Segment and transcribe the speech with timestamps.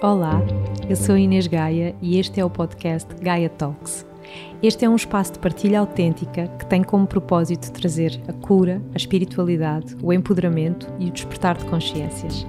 [0.00, 0.40] Olá,
[0.88, 4.06] eu sou Inês Gaia e este é o podcast Gaia Talks.
[4.62, 8.96] Este é um espaço de partilha autêntica que tem como propósito trazer a cura, a
[8.96, 12.46] espiritualidade, o empoderamento e o despertar de consciências.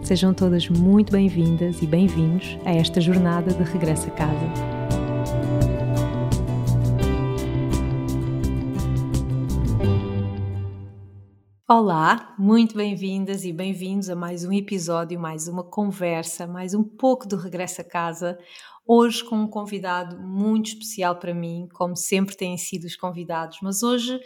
[0.00, 4.81] Sejam todas muito bem-vindas e bem-vindos a esta jornada de regresso a casa.
[11.74, 17.26] Olá, muito bem-vindas e bem-vindos a mais um episódio, mais uma conversa, mais um pouco
[17.26, 18.38] do regresso a casa.
[18.86, 23.82] Hoje com um convidado muito especial para mim, como sempre têm sido os convidados, mas
[23.82, 24.20] hoje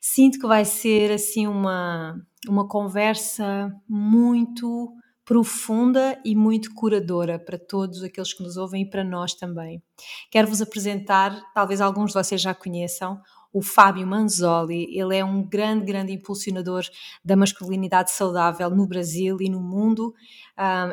[0.00, 4.92] sinto que vai ser assim uma, uma conversa muito
[5.24, 9.80] profunda e muito curadora para todos aqueles que nos ouvem e para nós também.
[10.28, 14.86] Quero-vos apresentar, talvez alguns de vocês já conheçam, o Fábio Manzoli.
[14.96, 16.84] Ele é um grande, grande impulsionador
[17.24, 20.14] da masculinidade saudável no Brasil e no mundo.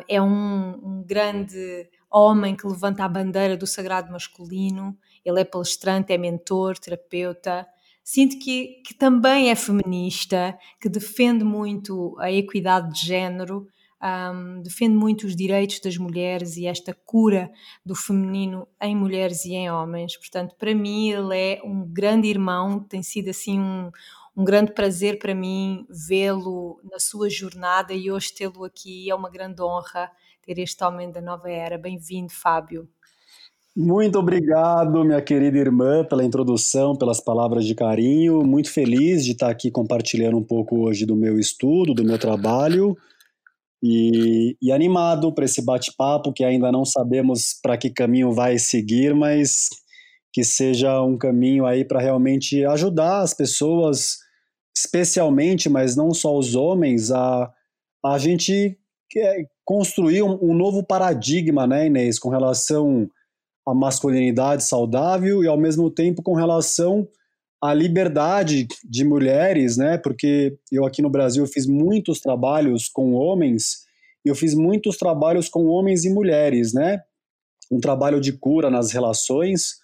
[0.08, 4.96] é um, um grande homem que levanta a bandeira do sagrado masculino.
[5.24, 7.66] Ele é palestrante, é mentor, terapeuta.
[8.02, 13.66] Sinto que, que também é feminista, que defende muito a equidade de género
[14.02, 17.50] um, defende muito os direitos das mulheres e esta cura
[17.84, 20.16] do feminino em mulheres e em homens.
[20.16, 23.90] Portanto, para mim, ele é um grande irmão, tem sido assim um,
[24.36, 29.30] um grande prazer para mim vê-lo na sua jornada e hoje tê-lo aqui é uma
[29.30, 30.10] grande honra
[30.42, 31.76] ter este homem da nova era.
[31.76, 32.88] Bem-vindo, Fábio.
[33.76, 38.42] Muito obrigado, minha querida irmã, pela introdução, pelas palavras de carinho.
[38.44, 42.96] Muito feliz de estar aqui compartilhando um pouco hoje do meu estudo, do meu trabalho.
[43.82, 49.14] E, e animado para esse bate-papo que ainda não sabemos para que caminho vai seguir,
[49.14, 49.68] mas
[50.32, 54.18] que seja um caminho aí para realmente ajudar as pessoas,
[54.76, 57.50] especialmente, mas não só os homens, a,
[58.04, 58.78] a gente
[59.64, 63.08] construir um, um novo paradigma, né, Inês, com relação
[63.66, 67.08] à masculinidade saudável e ao mesmo tempo com relação
[67.60, 69.98] à liberdade de mulheres, né?
[69.98, 73.84] Porque eu aqui no Brasil fiz muitos trabalhos com homens,
[74.24, 77.00] eu fiz muitos trabalhos com homens e mulheres, né?
[77.70, 79.76] Um trabalho de cura nas relações.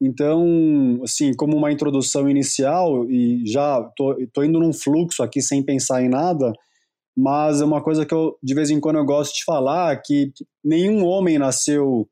[0.00, 5.62] Então, assim, como uma introdução inicial, e já tô, tô indo num fluxo aqui sem
[5.62, 6.52] pensar em nada,
[7.16, 10.32] mas é uma coisa que eu, de vez em quando, eu gosto de falar, que
[10.64, 12.08] nenhum homem nasceu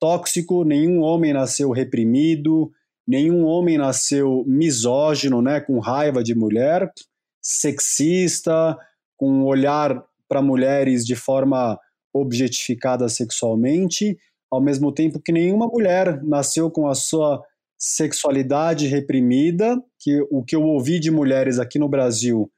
[0.00, 2.70] tóxico, nenhum homem nasceu reprimido,
[3.08, 6.92] nenhum homem nasceu misógino, né, com raiva de mulher,
[7.40, 8.76] sexista,
[9.16, 11.78] com um olhar para mulheres de forma
[12.12, 14.18] objetificada sexualmente,
[14.50, 17.42] ao mesmo tempo que nenhuma mulher nasceu com a sua
[17.78, 22.50] sexualidade reprimida, que o que eu ouvi de mulheres aqui no Brasil,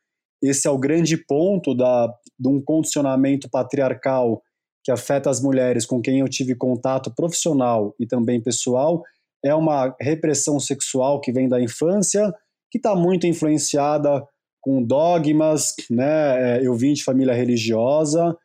[0.42, 4.42] esse é o grande ponto da, de um condicionamento patriarcal
[4.82, 9.02] que afeta as mulheres com quem eu tive contato profissional e também pessoal,
[9.44, 12.32] é uma repressão sexual que vem da infância,
[12.70, 14.24] que está muito influenciada
[14.60, 16.58] com dogmas, né?
[16.58, 18.36] É, eu vim de família religiosa,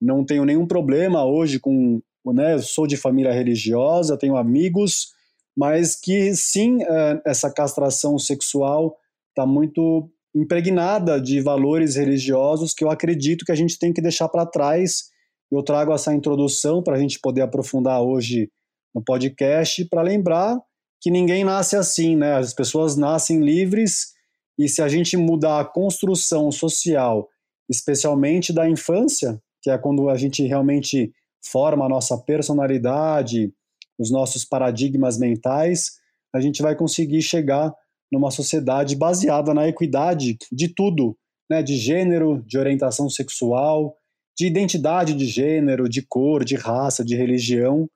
[0.00, 2.58] não tenho nenhum problema hoje com, né?
[2.58, 5.08] Sou de família religiosa, tenho amigos,
[5.56, 8.96] mas que sim, é, essa castração sexual
[9.28, 14.28] está muito impregnada de valores religiosos que eu acredito que a gente tem que deixar
[14.28, 15.10] para trás.
[15.50, 18.50] Eu trago essa introdução para a gente poder aprofundar hoje
[18.94, 20.58] no podcast para lembrar
[21.00, 22.34] que ninguém nasce assim, né?
[22.34, 24.12] As pessoas nascem livres
[24.58, 27.28] e se a gente mudar a construção social,
[27.68, 31.12] especialmente da infância, que é quando a gente realmente
[31.42, 33.52] forma a nossa personalidade,
[33.98, 35.92] os nossos paradigmas mentais,
[36.34, 37.72] a gente vai conseguir chegar
[38.12, 41.16] numa sociedade baseada na equidade de tudo,
[41.48, 41.62] né?
[41.62, 43.94] De gênero, de orientação sexual,
[44.38, 47.88] de identidade de gênero, de cor, de raça, de religião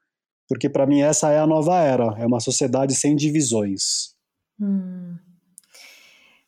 [0.49, 4.15] porque para mim essa é a nova era, é uma sociedade sem divisões.
[4.60, 5.16] Hum.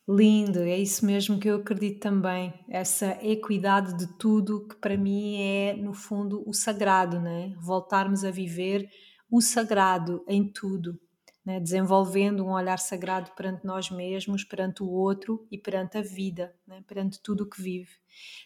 [0.09, 2.53] Lindo, é isso mesmo que eu acredito também.
[2.69, 7.53] Essa equidade de tudo que para mim é, no fundo, o sagrado, né?
[7.59, 8.89] Voltarmos a viver
[9.29, 10.97] o sagrado em tudo,
[11.45, 11.59] né?
[11.59, 16.81] desenvolvendo um olhar sagrado perante nós mesmos, perante o outro e perante a vida, né?
[16.87, 17.91] perante tudo o que vive.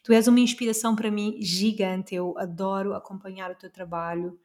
[0.03, 4.39] Tu és uma inspiração para mim gigante, eu adoro acompanhar o teu trabalho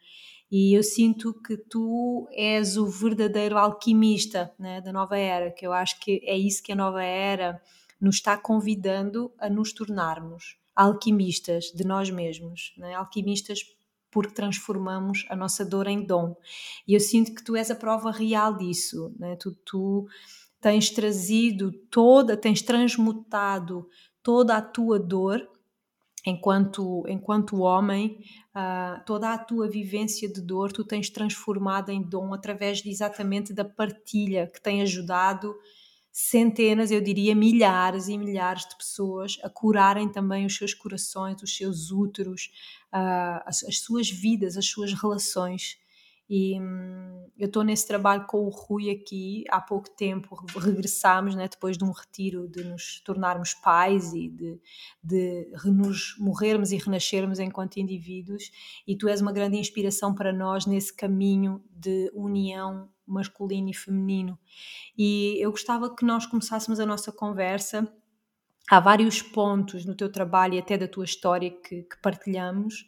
[0.50, 5.72] e eu sinto que tu és o verdadeiro alquimista né, da nova era, que eu
[5.72, 7.60] acho que é isso que a nova era
[8.00, 12.94] nos está convidando a nos tornarmos alquimistas de nós mesmos, né?
[12.94, 13.60] alquimistas
[14.10, 16.36] porque transformamos a nossa dor em dom.
[16.86, 19.36] E eu sinto que tu és a prova real disso, né?
[19.36, 20.06] tu, tu
[20.60, 23.88] tens trazido toda, tens transmutado
[24.22, 25.48] toda a tua dor
[26.26, 28.18] enquanto, enquanto homem,
[28.54, 33.54] uh, toda a tua vivência de dor tu tens transformado em dom através de exatamente
[33.54, 35.54] da partilha que tem ajudado
[36.12, 41.54] centenas, eu diria milhares e milhares de pessoas a curarem também os seus corações, os
[41.54, 42.50] seus úteros,
[42.92, 45.76] uh, as, as, suas vidas, as suas relações.
[46.28, 51.48] E hum, eu estou nesse trabalho com o Rui aqui há pouco tempo, regressámos né,
[51.48, 54.60] depois de um retiro de nos tornarmos pais e de,
[55.02, 58.50] de nos morrermos e renascermos enquanto indivíduos,
[58.86, 64.38] e tu és uma grande inspiração para nós nesse caminho de união masculino e feminino.
[64.98, 67.86] E eu gostava que nós começássemos a nossa conversa.
[68.68, 72.84] Há vários pontos no teu trabalho e até da tua história que, que partilhamos,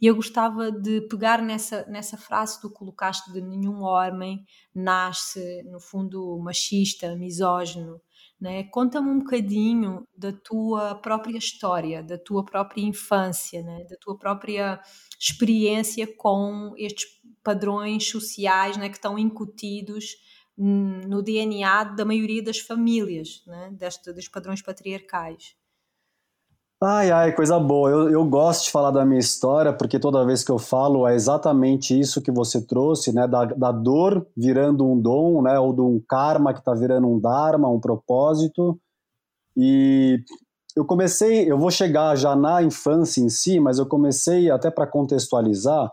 [0.00, 4.44] e eu gostava de pegar nessa, nessa frase que tu colocaste de nenhum homem
[4.74, 8.00] nasce, no fundo, machista, misógino,
[8.40, 8.64] né?
[8.64, 13.84] Conta-me um bocadinho da tua própria história, da tua própria infância, né?
[13.84, 14.80] da tua própria
[15.18, 17.06] experiência com estes
[17.44, 18.88] padrões sociais né?
[18.88, 20.16] que estão incutidos
[20.56, 23.70] no DNA da maioria das famílias, né?
[23.72, 25.54] Deste, dos padrões patriarcais.
[26.82, 27.90] Ai, ai, coisa boa.
[27.90, 31.14] Eu, eu gosto de falar da minha história, porque toda vez que eu falo é
[31.14, 33.28] exatamente isso que você trouxe, né?
[33.28, 35.58] Da, da dor virando um dom, né?
[35.58, 38.80] Ou de um karma que está virando um dharma, um propósito.
[39.54, 40.24] E
[40.74, 44.86] eu comecei, eu vou chegar já na infância em si, mas eu comecei, até para
[44.86, 45.90] contextualizar,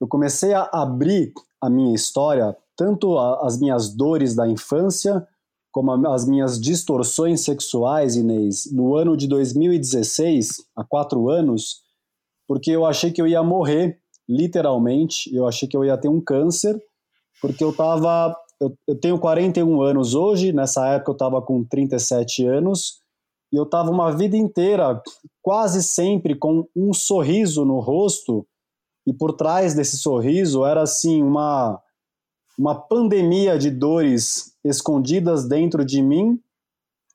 [0.00, 5.26] eu comecei a abrir a minha história, tanto a, as minhas dores da infância,
[5.74, 11.82] como as minhas distorções sexuais, Inês, no ano de 2016, há quatro anos,
[12.46, 13.98] porque eu achei que eu ia morrer,
[14.28, 16.80] literalmente, eu achei que eu ia ter um câncer,
[17.40, 18.36] porque eu estava.
[18.60, 23.00] Eu, eu, tenho 41 anos hoje, nessa época eu estava com 37 anos,
[23.52, 25.02] e eu estava uma vida inteira,
[25.42, 28.46] quase sempre com um sorriso no rosto,
[29.06, 31.80] e por trás desse sorriso era assim uma
[32.58, 36.40] uma pandemia de dores escondidas dentro de mim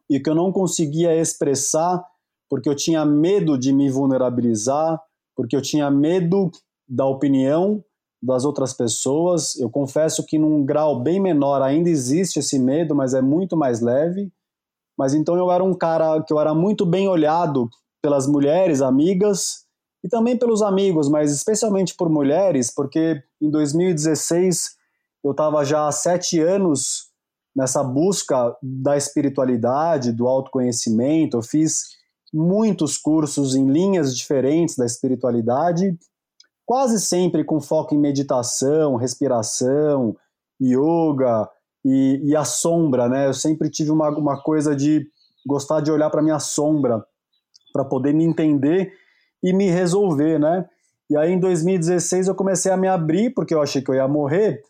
[0.10, 2.04] e que eu não conseguia expressar
[2.50, 5.00] porque eu tinha medo de me vulnerabilizar,
[5.36, 6.52] porque eu tinha medo
[6.88, 7.84] da opinião
[8.22, 9.56] das outras pessoas.
[9.58, 13.82] Eu confesso que num grau bem menor ainda existe esse medo, mas é muito mais
[13.82, 14.32] leve.
[14.98, 17.70] Mas então eu era um cara que eu era muito bem olhado
[18.02, 19.66] pelas mulheres amigas
[20.04, 24.79] e também pelos amigos, mas especialmente por mulheres, porque em 2016
[25.24, 27.10] eu estava já há sete anos
[27.56, 31.38] nessa busca da espiritualidade, do autoconhecimento.
[31.38, 31.98] Eu fiz
[32.34, 35.98] muitos cursos em linhas diferentes da espiritualidade,
[36.66, 40.16] quase sempre com foco em meditação, respiração,
[40.62, 41.50] yoga
[41.84, 43.28] e, e a sombra, né?
[43.28, 45.08] Eu sempre tive uma, uma coisa de
[45.46, 47.04] gostar de olhar para minha sombra
[47.74, 48.94] para poder me entender
[49.44, 50.66] e me resolver, né?
[51.10, 54.08] E aí em 2016 eu comecei a me abrir porque eu achei que eu ia
[54.08, 54.64] morrer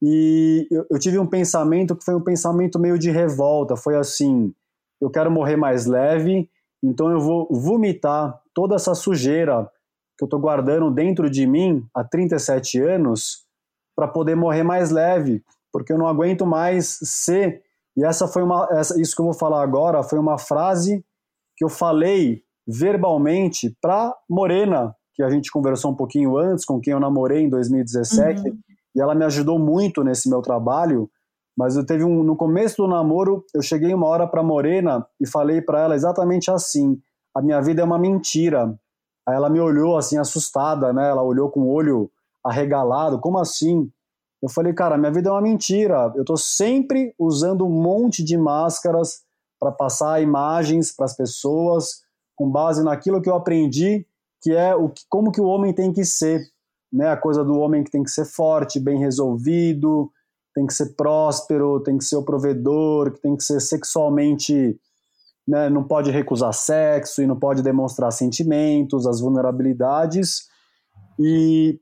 [0.00, 3.76] e eu, eu, tive um pensamento que foi um pensamento meio de revolta.
[3.76, 4.54] Foi assim:
[5.00, 6.48] eu quero morrer mais leve,
[6.82, 9.68] então eu vou vomitar toda essa sujeira
[10.16, 13.44] que eu estou guardando dentro de mim há 37 anos
[13.96, 15.42] para poder morrer mais leve,
[15.72, 17.62] porque eu não aguento mais ser.
[17.96, 21.04] E essa foi uma, essa, isso que eu vou falar agora foi uma frase
[21.56, 26.92] que eu falei verbalmente para Morena, que a gente conversou um pouquinho antes, com quem
[26.92, 28.42] eu namorei em 2017.
[28.42, 28.58] Uhum
[28.98, 31.08] e ela me ajudou muito nesse meu trabalho.
[31.56, 35.26] Mas eu teve um no começo do namoro, eu cheguei uma hora para Morena e
[35.26, 37.00] falei para ela exatamente assim:
[37.34, 38.76] a minha vida é uma mentira.
[39.26, 41.08] Aí ela me olhou assim assustada, né?
[41.08, 42.10] Ela olhou com o olho
[42.44, 43.88] arregalado, como assim?
[44.42, 46.12] Eu falei, cara, minha vida é uma mentira.
[46.16, 49.22] Eu tô sempre usando um monte de máscaras
[49.60, 52.02] para passar imagens para as pessoas
[52.36, 54.06] com base naquilo que eu aprendi,
[54.40, 56.40] que é o que, como que o homem tem que ser
[56.92, 57.08] né?
[57.10, 60.10] A coisa do homem que tem que ser forte, bem resolvido,
[60.54, 64.78] tem que ser próspero, tem que ser o provedor, que tem que ser sexualmente,
[65.46, 65.68] né?
[65.68, 70.48] Não pode recusar sexo e não pode demonstrar sentimentos, as vulnerabilidades.
[71.18, 71.80] E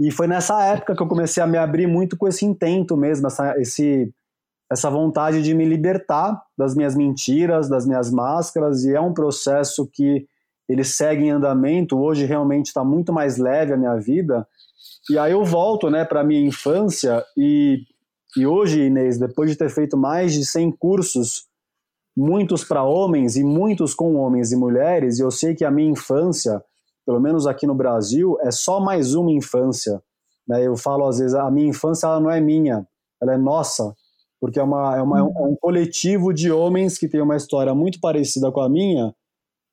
[0.00, 3.26] e foi nessa época que eu comecei a me abrir muito com esse intento mesmo,
[3.26, 4.10] essa, esse,
[4.72, 9.86] essa vontade de me libertar das minhas mentiras, das minhas máscaras, e é um processo
[9.92, 10.26] que
[10.70, 11.98] ele segue em andamento.
[11.98, 14.46] Hoje realmente está muito mais leve a minha vida.
[15.10, 17.82] E aí eu volto, né, para minha infância e,
[18.36, 21.46] e hoje, Inês, depois de ter feito mais de 100 cursos,
[22.16, 25.90] muitos para homens e muitos com homens e mulheres, e eu sei que a minha
[25.90, 26.62] infância,
[27.04, 30.00] pelo menos aqui no Brasil, é só mais uma infância.
[30.46, 30.64] Né?
[30.64, 32.86] Eu falo às vezes, a minha infância ela não é minha,
[33.20, 33.92] ela é nossa,
[34.40, 38.00] porque é, uma, é, uma, é um coletivo de homens que tem uma história muito
[38.00, 39.12] parecida com a minha,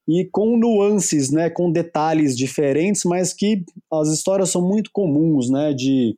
[0.07, 5.73] e com nuances, né, com detalhes diferentes, mas que as histórias são muito comuns, né,
[5.73, 6.15] de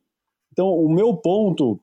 [0.52, 1.80] então o meu ponto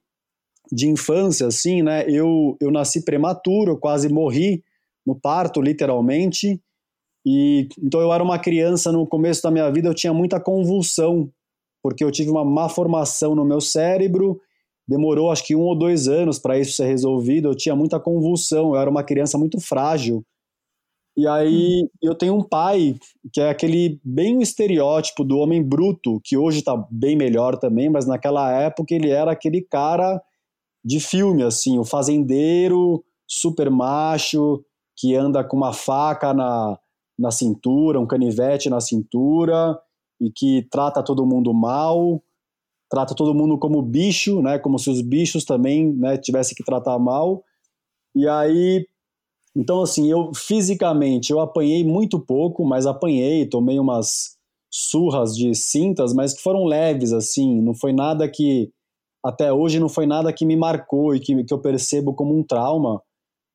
[0.71, 4.63] de infância, assim, né, eu, eu nasci prematuro, eu quase morri
[5.05, 6.61] no parto, literalmente,
[7.25, 11.29] e então eu era uma criança no começo da minha vida, eu tinha muita convulsão,
[11.83, 14.39] porque eu tive uma má formação no meu cérebro,
[14.87, 18.69] demorou acho que um ou dois anos para isso ser resolvido, eu tinha muita convulsão,
[18.73, 20.23] eu era uma criança muito frágil,
[21.17, 21.89] e aí hum.
[22.01, 22.95] eu tenho um pai
[23.33, 27.89] que é aquele bem o estereótipo do homem bruto, que hoje está bem melhor também,
[27.89, 30.21] mas naquela época ele era aquele cara
[30.86, 34.63] de filme, assim, o fazendeiro super macho
[34.95, 36.77] que anda com uma faca na,
[37.17, 39.77] na cintura, um canivete na cintura
[40.21, 42.24] e que trata todo mundo mal,
[42.89, 46.97] trata todo mundo como bicho, né, como se os bichos também, né, tivessem que tratar
[47.00, 47.43] mal.
[48.15, 48.88] E aí
[49.57, 54.37] então, assim, eu fisicamente eu apanhei muito pouco, mas apanhei, tomei umas
[54.69, 58.69] surras de cintas, mas que foram leves, assim, não foi nada que,
[59.25, 62.43] até hoje, não foi nada que me marcou e que, que eu percebo como um
[62.43, 63.01] trauma,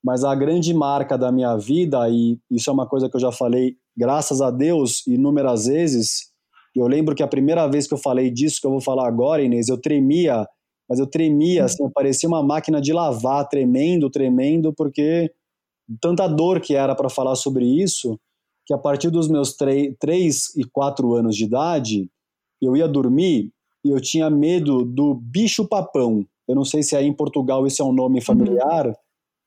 [0.04, 3.30] mas a grande marca da minha vida, e isso é uma coisa que eu já
[3.30, 6.32] falei, graças a Deus, inúmeras vezes,
[6.74, 9.40] eu lembro que a primeira vez que eu falei disso, que eu vou falar agora,
[9.40, 10.48] Inês, eu tremia,
[10.88, 15.30] mas eu tremia, assim, parecia uma máquina de lavar, tremendo, tremendo, porque
[16.00, 18.18] tanta dor que era para falar sobre isso,
[18.66, 22.08] que a partir dos meus 3 e 4 anos de idade,
[22.60, 23.50] eu ia dormir
[23.84, 26.24] e eu tinha medo do bicho-papão.
[26.48, 28.86] Eu não sei se aí em Portugal isso é um nome familiar.
[28.86, 28.94] Uhum.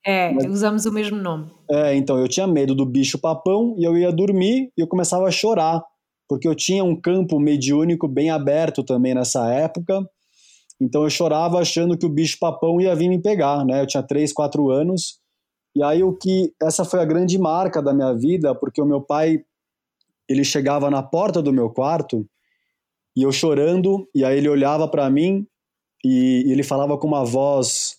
[0.05, 0.45] É, mas...
[0.45, 1.49] usamos o mesmo nome.
[1.69, 5.31] É, então eu tinha medo do bicho-papão e eu ia dormir e eu começava a
[5.31, 5.81] chorar,
[6.27, 10.07] porque eu tinha um campo mediúnico bem aberto também nessa época.
[10.79, 13.81] Então eu chorava achando que o bicho-papão ia vir me pegar, né?
[13.81, 15.19] Eu tinha 3, 4 anos
[15.75, 19.01] e aí o que essa foi a grande marca da minha vida, porque o meu
[19.01, 19.43] pai
[20.27, 22.25] ele chegava na porta do meu quarto
[23.15, 25.45] e eu chorando, e aí ele olhava para mim
[26.03, 27.97] e, ele falava com uma voz,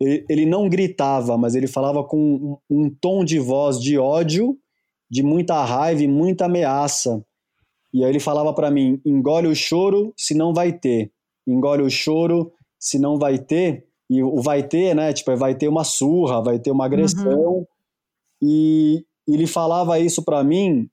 [0.00, 4.58] ele, ele, não gritava, mas ele falava com um, um tom de voz de ódio,
[5.10, 7.24] de muita raiva e muita ameaça.
[7.92, 11.12] E aí ele falava para mim: engole o choro, se não vai ter.
[11.46, 13.86] Engole o choro, se não vai ter.
[14.10, 15.12] E o vai ter, né?
[15.12, 17.40] Tipo, vai ter uma surra, vai ter uma agressão.
[17.40, 17.66] Uhum.
[18.42, 20.88] E ele falava isso para mim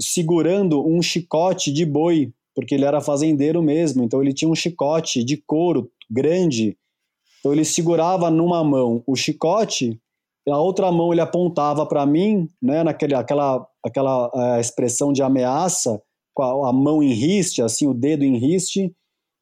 [0.00, 4.02] segurando um chicote de boi, porque ele era fazendeiro mesmo.
[4.02, 6.76] Então ele tinha um chicote de couro grande.
[7.40, 10.00] Então ele segurava numa mão o chicote,
[10.46, 12.82] e a outra mão ele apontava para mim, né?
[12.82, 16.00] Naquele, aquela, aquela uh, expressão de ameaça,
[16.34, 18.94] com a, a mão em riste, assim, o dedo em riste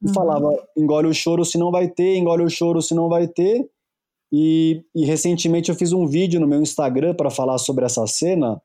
[0.07, 0.15] e uhum.
[0.15, 3.69] falava: engole o choro se não vai ter, engole o choro se não vai ter.
[4.33, 8.61] E, e recentemente eu fiz um vídeo no meu Instagram para falar sobre essa cena,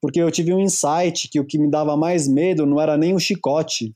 [0.00, 3.14] porque eu tive um insight que o que me dava mais medo não era nem
[3.14, 3.92] o chicote,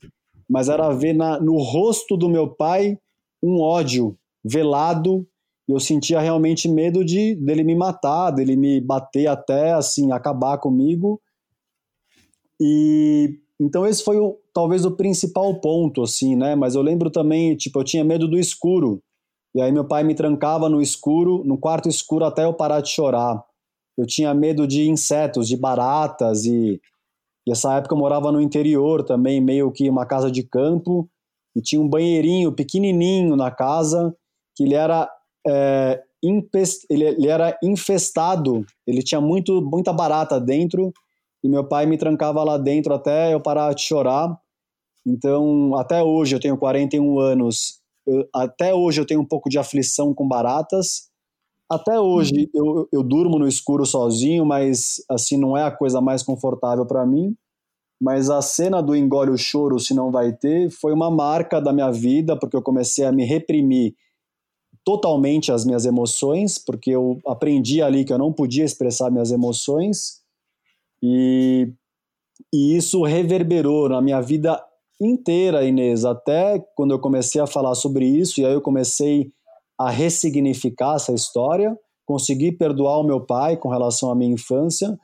[0.49, 2.97] mas era ver na, no rosto do meu pai
[3.41, 5.27] um ódio velado.
[5.67, 11.21] Eu sentia realmente medo de dele me matar, dele me bater até assim acabar comigo.
[12.59, 16.55] E então esse foi o, talvez o principal ponto, assim, né?
[16.55, 19.01] Mas eu lembro também, tipo, eu tinha medo do escuro.
[19.55, 22.89] E aí meu pai me trancava no escuro, no quarto escuro até eu parar de
[22.89, 23.43] chorar.
[23.97, 26.79] Eu tinha medo de insetos, de baratas e,
[27.47, 31.09] e essa época eu morava no interior também, meio que uma casa de campo
[31.55, 34.15] e tinha um banheirinho pequenininho na casa
[34.55, 35.09] que ele era
[35.47, 36.03] é,
[36.89, 40.93] ele, ele era infestado, ele tinha muito muita barata dentro
[41.43, 44.37] e meu pai me trancava lá dentro até eu parar de chorar.
[45.05, 49.57] Então, até hoje eu tenho 41 anos, eu, até hoje eu tenho um pouco de
[49.57, 51.07] aflição com baratas.
[51.69, 52.79] Até hoje uhum.
[52.79, 57.05] eu, eu durmo no escuro sozinho, mas assim não é a coisa mais confortável para
[57.05, 57.35] mim.
[57.99, 61.73] Mas a cena do engole o choro se não vai ter foi uma marca da
[61.73, 63.95] minha vida, porque eu comecei a me reprimir
[64.85, 70.21] totalmente as minhas emoções, porque eu aprendi ali que eu não podia expressar minhas emoções.
[71.01, 71.71] E,
[72.53, 74.61] e isso reverberou na minha vida
[74.99, 79.31] inteira, Inês, até quando eu comecei a falar sobre isso, e aí eu comecei
[79.79, 84.97] a ressignificar essa história, consegui perdoar o meu pai com relação à minha infância,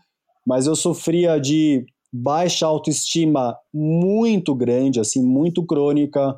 [0.46, 6.36] mas eu sofria de baixa autoestima muito grande, assim, muito crônica.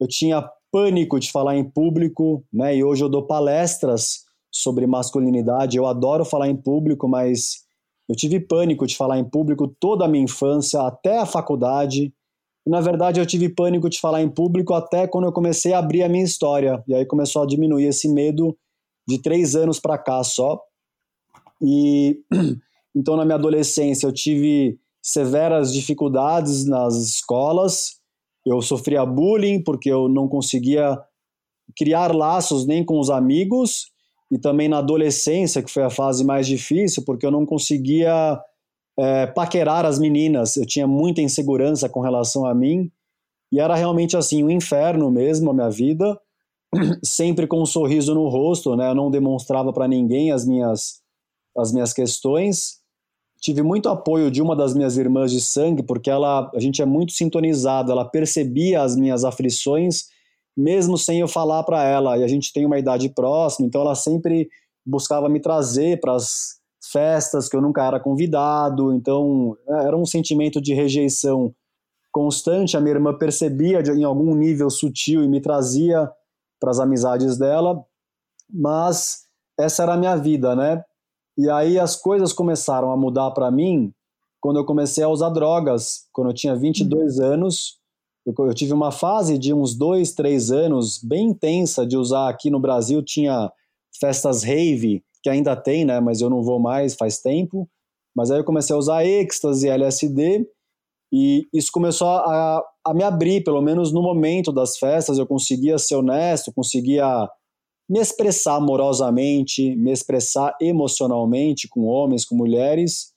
[0.00, 2.76] Eu tinha pânico de falar em público, né?
[2.76, 5.76] E hoje eu dou palestras sobre masculinidade.
[5.76, 7.63] Eu adoro falar em público, mas
[8.08, 12.12] eu tive pânico de falar em público toda a minha infância, até a faculdade.
[12.66, 15.78] E, na verdade, eu tive pânico de falar em público até quando eu comecei a
[15.78, 16.82] abrir a minha história.
[16.86, 18.56] E aí começou a diminuir esse medo
[19.08, 20.60] de três anos para cá só.
[21.62, 22.20] E,
[22.94, 27.98] Então, na minha adolescência, eu tive severas dificuldades nas escolas.
[28.46, 30.98] Eu sofria bullying porque eu não conseguia
[31.76, 33.86] criar laços nem com os amigos
[34.30, 38.40] e também na adolescência, que foi a fase mais difícil, porque eu não conseguia
[38.98, 40.56] é, paquerar as meninas.
[40.56, 42.90] Eu tinha muita insegurança com relação a mim
[43.52, 46.18] e era realmente assim um inferno mesmo a minha vida,
[47.04, 48.90] sempre com um sorriso no rosto, né?
[48.90, 51.02] Eu não demonstrava para ninguém as minhas
[51.56, 52.82] as minhas questões.
[53.40, 56.86] Tive muito apoio de uma das minhas irmãs de sangue, porque ela a gente é
[56.86, 60.06] muito sintonizado, ela percebia as minhas aflições
[60.56, 62.16] mesmo sem eu falar para ela.
[62.18, 64.48] E a gente tem uma idade próxima, então ela sempre
[64.84, 66.58] buscava me trazer para as
[66.92, 68.92] festas que eu nunca era convidado.
[68.92, 71.54] Então é, era um sentimento de rejeição
[72.12, 72.76] constante.
[72.76, 76.10] A minha irmã percebia de, em algum nível sutil e me trazia
[76.60, 77.84] para as amizades dela,
[78.48, 79.24] mas
[79.58, 80.82] essa era a minha vida, né?
[81.36, 83.92] E aí as coisas começaram a mudar para mim
[84.40, 87.24] quando eu comecei a usar drogas, quando eu tinha 22 uhum.
[87.24, 87.78] anos.
[88.26, 92.50] Eu, eu, tive uma fase de uns dois, três anos bem intensa de usar aqui
[92.50, 93.02] no Brasil.
[93.02, 93.52] Tinha
[94.00, 96.00] festas rave, que ainda tem, né?
[96.00, 97.68] Mas eu não vou mais faz tempo.
[98.16, 100.46] Mas aí eu comecei a usar êxtase, LSD,
[101.12, 105.18] e isso começou a, a me abrir, pelo menos no momento das festas.
[105.18, 107.28] Eu conseguia ser honesto, conseguia
[107.88, 113.12] me expressar amorosamente, me expressar emocionalmente com homens, com mulheres.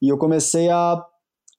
[0.00, 1.04] E eu comecei a,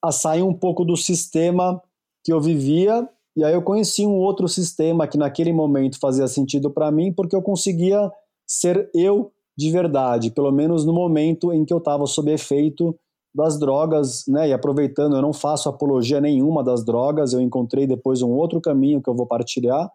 [0.02, 1.82] a sair um pouco do sistema
[2.24, 6.70] que eu vivia, e aí eu conheci um outro sistema que naquele momento fazia sentido
[6.70, 8.12] para mim, porque eu conseguia
[8.46, 12.98] ser eu de verdade, pelo menos no momento em que eu estava sob efeito
[13.36, 14.50] das drogas, né?
[14.50, 19.02] E aproveitando, eu não faço apologia nenhuma das drogas, eu encontrei depois um outro caminho
[19.02, 19.92] que eu vou partilhar,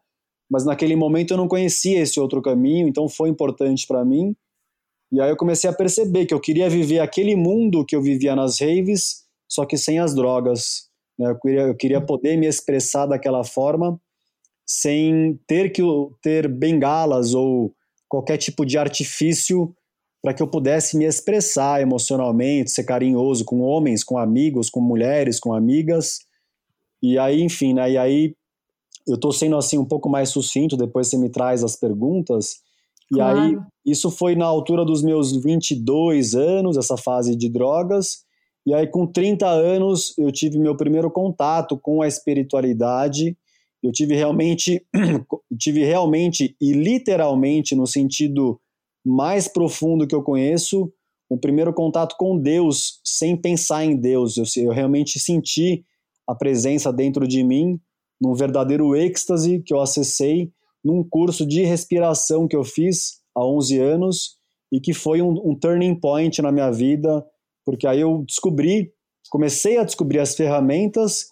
[0.51, 4.37] mas naquele momento eu não conhecia esse outro caminho, então foi importante para mim.
[5.11, 8.37] E aí eu comecei a perceber que eu queria viver aquele mundo que eu vivia
[8.37, 10.91] nas raves, só que sem as drogas.
[11.19, 11.31] Né?
[11.31, 14.01] Eu, queria, eu queria poder me expressar daquela forma
[14.67, 15.83] sem ter que
[16.23, 17.75] ter bengalas ou
[18.09, 19.75] qualquer tipo de artifício
[20.23, 25.39] para que eu pudesse me expressar emocionalmente, ser carinhoso com homens, com amigos, com mulheres,
[25.39, 26.21] com amigas.
[27.03, 27.91] E aí, enfim, né?
[27.91, 28.35] E aí
[29.07, 32.63] eu estou sendo assim um pouco mais sucinto, depois você me traz as perguntas.
[33.13, 33.39] E claro.
[33.39, 38.25] aí, isso foi na altura dos meus 22 anos, essa fase de drogas.
[38.67, 43.37] E aí, com 30 anos, eu tive meu primeiro contato com a espiritualidade.
[43.83, 44.85] Eu tive realmente,
[45.59, 48.59] tive realmente e literalmente, no sentido
[49.05, 50.91] mais profundo que eu conheço,
[51.29, 54.37] o primeiro contato com Deus, sem pensar em Deus.
[54.39, 55.85] Eu, eu realmente senti
[56.27, 57.79] a presença dentro de mim,
[58.19, 60.51] num verdadeiro êxtase que eu acessei
[60.83, 64.37] num curso de respiração que eu fiz há 11 anos
[64.71, 67.25] e que foi um, um turning point na minha vida
[67.65, 68.93] porque aí eu descobri,
[69.31, 71.27] comecei a descobrir as ferramentas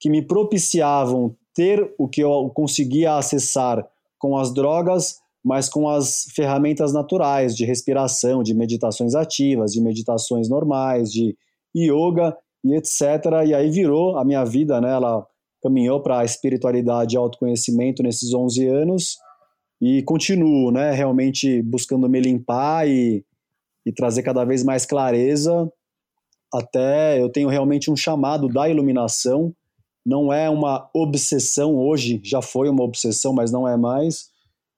[0.00, 3.84] que me propiciavam ter o que eu conseguia acessar
[4.18, 10.48] com as drogas, mas com as ferramentas naturais de respiração, de meditações ativas, de meditações
[10.48, 11.36] normais, de
[11.76, 13.02] yoga e etc.
[13.46, 14.90] E aí virou a minha vida, né?
[14.90, 15.26] Ela
[15.62, 19.16] caminhou para a espiritualidade e autoconhecimento nesses 11 anos
[19.80, 20.92] e continuo, né?
[20.92, 23.24] Realmente buscando me limpar e,
[23.86, 25.70] e trazer cada vez mais clareza
[26.52, 29.52] até eu tenho realmente um chamado da iluminação.
[30.04, 34.30] Não é uma obsessão hoje, já foi uma obsessão, mas não é mais.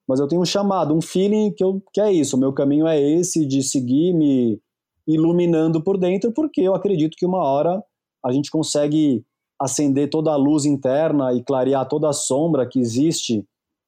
[0.08, 2.36] Mas eu tenho um chamado, um feeling que, eu, que é isso.
[2.36, 4.60] O meu caminho é esse de seguir me
[5.06, 7.82] iluminando por dentro, porque eu acredito que uma hora
[8.24, 9.24] a gente consegue
[9.60, 13.44] acender toda a luz interna e clarear toda a sombra que existe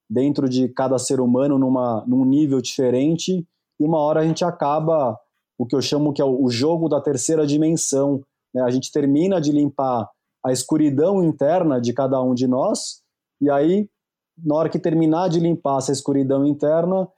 [0.09, 3.47] dentro de cada ser humano numa, num nível diferente,
[3.81, 5.19] e uma hora a gente acaba
[5.59, 8.23] o que eu chamo que é o jogo da terceira dimensão.
[8.55, 8.63] Né?
[8.63, 10.09] A gente termina de limpar
[10.45, 13.03] a escuridão interna de cada um de nós,
[13.41, 13.89] e aí,
[14.37, 17.09] na hora que terminar de limpar essa escuridão interna,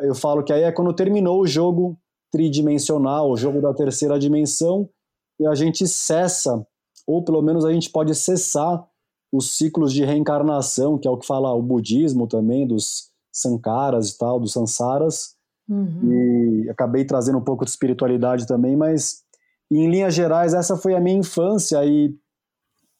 [0.00, 1.98] eu falo que aí é quando terminou o jogo
[2.30, 4.88] tridimensional, o jogo da terceira dimensão,
[5.38, 6.66] e a gente cessa,
[7.06, 8.86] ou pelo menos a gente pode cessar
[9.32, 14.18] os ciclos de reencarnação, que é o que fala o budismo também, dos sankaras e
[14.18, 15.34] tal, dos sansaras,
[15.68, 16.64] Uhum.
[16.64, 19.22] E acabei trazendo um pouco de espiritualidade também, mas
[19.70, 22.14] em linhas gerais essa foi a minha infância e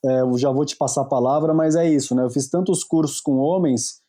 [0.04, 2.24] é, eu já vou te passar a palavra, mas é isso, né?
[2.24, 4.02] Eu fiz tantos cursos com homens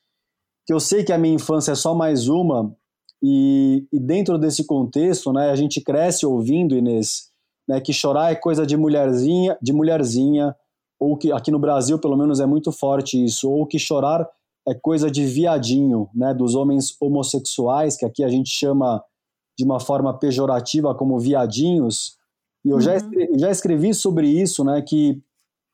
[0.65, 2.75] que eu sei que a minha infância é só mais uma
[3.23, 5.49] e, e dentro desse contexto, né?
[5.51, 7.29] A gente cresce ouvindo Inês,
[7.67, 7.79] né?
[7.79, 10.55] Que chorar é coisa de mulherzinha, de mulherzinha,
[10.99, 14.27] ou que aqui no Brasil pelo menos é muito forte isso, ou que chorar
[14.67, 19.03] é coisa de viadinho, né, dos homens homossexuais, que aqui a gente chama
[19.57, 22.17] de uma forma pejorativa como viadinhos,
[22.65, 22.81] E eu uhum.
[22.81, 25.21] já, escrevi, já escrevi sobre isso, né, que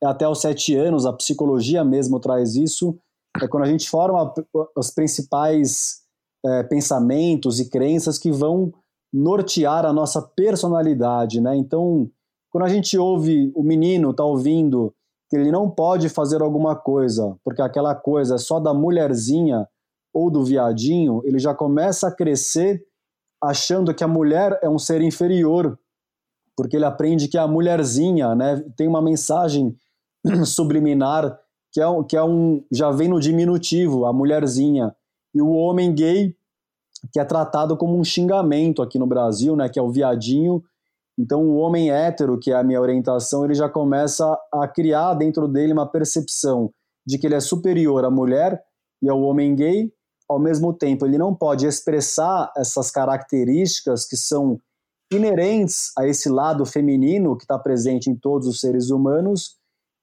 [0.04, 2.98] até os sete anos, a psicologia mesmo traz isso,
[3.40, 4.32] é quando a gente forma
[4.76, 6.02] os principais
[6.44, 8.72] é, pensamentos e crenças que vão
[9.12, 11.56] nortear a nossa personalidade, né?
[11.56, 12.10] Então,
[12.50, 14.92] quando a gente ouve o menino tá ouvindo
[15.32, 19.66] que ele não pode fazer alguma coisa porque aquela coisa é só da mulherzinha
[20.12, 22.84] ou do viadinho, ele já começa a crescer
[23.42, 25.78] achando que a mulher é um ser inferior,
[26.54, 29.74] porque ele aprende que a mulherzinha, né, tem uma mensagem
[30.44, 31.40] subliminar
[31.72, 34.94] que é, que é um já vem no diminutivo, a mulherzinha,
[35.34, 36.36] e o homem gay
[37.10, 40.62] que é tratado como um xingamento aqui no Brasil, né, que é o viadinho.
[41.18, 45.46] Então o homem hétero, que é a minha orientação, ele já começa a criar dentro
[45.46, 46.70] dele uma percepção
[47.06, 48.60] de que ele é superior à mulher
[49.02, 49.92] e ao homem gay.
[50.28, 54.58] Ao mesmo tempo, ele não pode expressar essas características que são
[55.12, 59.60] inerentes a esse lado feminino que está presente em todos os seres humanos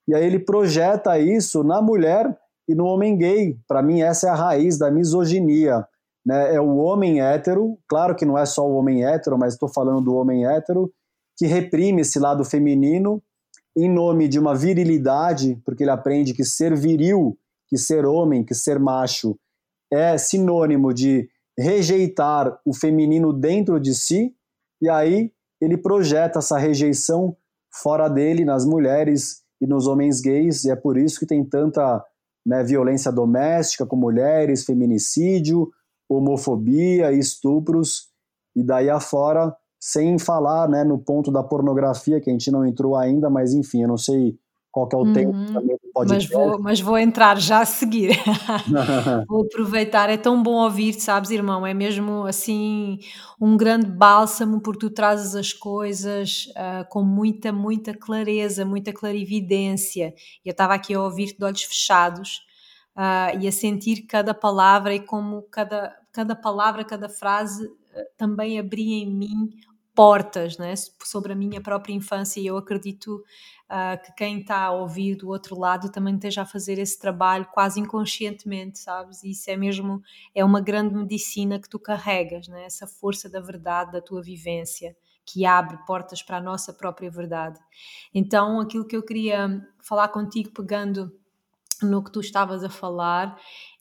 [0.10, 2.36] e aí ele projeta isso na mulher
[2.67, 3.56] e no homem gay.
[3.67, 5.88] Para mim, essa é a raiz da misoginia.
[6.26, 6.56] Né?
[6.56, 10.06] É o homem hétero, claro que não é só o homem hétero, mas estou falando
[10.06, 10.91] do homem hétero,
[11.39, 13.23] que reprime esse lado feminino
[13.73, 18.54] em nome de uma virilidade, porque ele aprende que ser viril, que ser homem, que
[18.54, 19.39] ser macho
[19.89, 24.36] é sinônimo de rejeitar o feminino dentro de si,
[24.82, 27.38] e aí ele projeta essa rejeição
[27.71, 32.04] fora dele, nas mulheres e nos homens gays, e é por isso que tem tanta
[32.45, 35.69] né, violência doméstica com mulheres, feminicídio,
[36.10, 38.10] homofobia, estupros,
[38.54, 42.95] e daí afora, sem falar né, no ponto da pornografia, que a gente não entrou
[42.95, 44.37] ainda, mas enfim, eu não sei
[44.71, 45.13] qual que é o uhum.
[45.13, 46.33] tempo também do podcast.
[46.33, 48.11] Mas vou, mas vou entrar já a seguir.
[49.27, 52.99] vou aproveitar, é tão bom ouvir, sabes, irmão, é mesmo assim
[53.41, 60.13] um grande bálsamo porque tu trazes as coisas uh, com muita, muita clareza, muita clarividência.
[60.45, 62.41] Eu estava aqui a ouvir de olhos fechados
[62.95, 67.71] uh, e a sentir cada palavra e como cada, cada palavra, cada frase uh,
[68.17, 69.49] também abria em mim
[69.99, 73.15] portas né, sobre a minha própria infância e eu acredito
[73.69, 77.45] uh, que quem está a ouvir do outro lado também esteja a fazer esse trabalho
[77.51, 79.21] quase inconscientemente, sabes?
[79.25, 80.01] Isso é mesmo,
[80.33, 82.63] é uma grande medicina que tu carregas, né?
[82.63, 87.59] essa força da verdade, da tua vivência, que abre portas para a nossa própria verdade.
[88.15, 91.12] Então, aquilo que eu queria falar contigo, pegando
[91.81, 93.38] no que tu estavas a falar,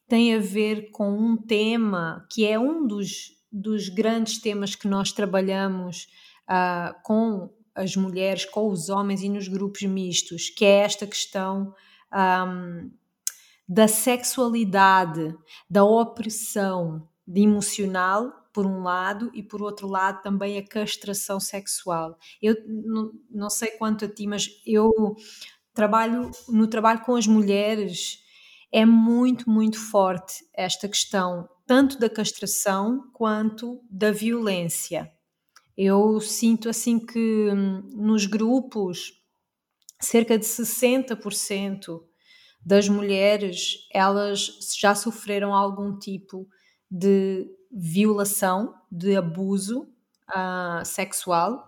[0.09, 5.13] tem a ver com um tema que é um dos, dos grandes temas que nós
[5.13, 6.09] trabalhamos
[6.49, 11.73] uh, com as mulheres com os homens e nos grupos mistos, que é esta questão
[12.13, 12.91] um,
[13.69, 15.37] da sexualidade,
[15.71, 22.19] da opressão emocional, por um lado, e por outro lado também a castração sexual.
[22.43, 22.57] Eu
[23.31, 24.91] não sei quanto a ti, mas eu
[25.73, 28.25] trabalho no trabalho com as mulheres
[28.73, 35.11] é muito, muito forte esta questão, tanto da castração quanto da violência.
[35.77, 39.13] Eu sinto assim que hum, nos grupos
[40.01, 42.03] cerca de 60%
[42.65, 46.49] das mulheres elas já sofreram algum tipo
[46.91, 49.89] de violação, de abuso
[50.31, 51.67] uh, sexual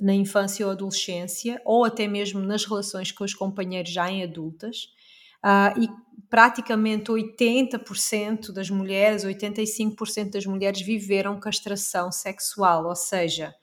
[0.00, 4.88] na infância ou adolescência, ou até mesmo nas relações com os companheiros já em adultas.
[5.46, 5.88] Uh, e
[6.28, 13.54] praticamente 80% das mulheres, 85% das mulheres viveram castração sexual, ou seja,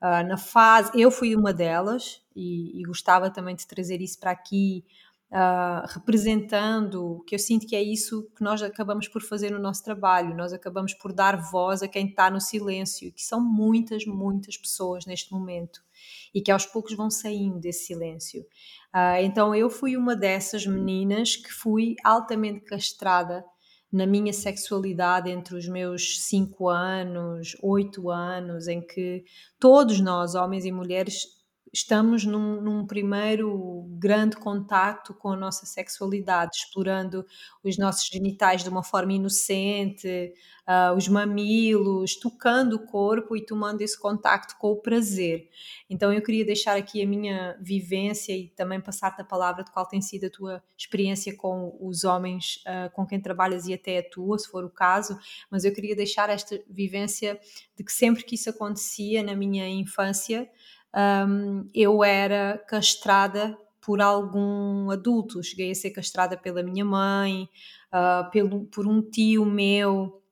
[0.00, 0.92] uh, na fase.
[0.94, 4.84] Eu fui uma delas e, e, gostava também de trazer isso para aqui,
[5.32, 9.82] uh, representando, que eu sinto que é isso que nós acabamos por fazer no nosso
[9.82, 14.56] trabalho, nós acabamos por dar voz a quem está no silêncio, que são muitas, muitas
[14.56, 15.82] pessoas neste momento
[16.34, 18.42] e que aos poucos vão saindo desse silêncio.
[18.94, 23.44] Uh, então eu fui uma dessas meninas que fui altamente castrada
[23.94, 29.24] na minha sexualidade entre os meus 5 anos, 8 anos, em que
[29.60, 31.26] todos nós, homens e mulheres,
[31.74, 37.26] estamos num, num, primeiro grande contacto com a nossa sexualidade, explorando
[37.64, 40.32] os nossos genitais de uma forma inocente,
[40.68, 45.48] uh, os mamilos, tocando o corpo e tomando esse contacto com o prazer.
[45.90, 49.84] Então eu queria deixar aqui a minha vivência e também passar-te a palavra de qual
[49.84, 54.08] tem sido a tua experiência com os homens uh, com quem trabalhas e até a
[54.08, 55.18] tua, se for o caso,
[55.50, 57.36] mas eu queria deixar esta vivência
[57.76, 60.48] de que sempre que isso acontecia na minha infância,
[60.94, 65.42] um, eu era castrada por algum adulto.
[65.42, 67.48] Cheguei a ser castrada pela minha mãe,
[67.92, 70.22] uh, pelo, por um tio meu.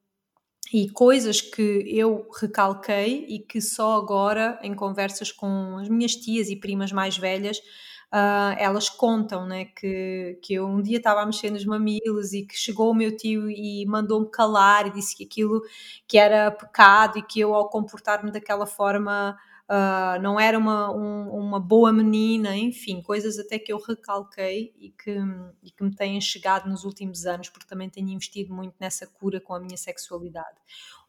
[0.72, 6.48] e coisas que eu recalquei e que só agora, em conversas com as minhas tias
[6.48, 7.58] e primas mais velhas,
[8.12, 12.46] uh, elas contam né, que, que eu um dia estava a mexer nos mamilos e
[12.46, 15.62] que chegou o meu tio e mandou-me calar e disse que aquilo
[16.06, 19.36] que era pecado e que eu, ao comportar-me daquela forma,
[19.68, 24.90] uh, não era uma, um, uma boa menina, enfim, coisas até que eu recalquei e
[24.90, 25.16] que,
[25.62, 29.40] e que me têm chegado nos últimos anos, porque também tenho investido muito nessa cura
[29.40, 30.56] com a minha sexualidade.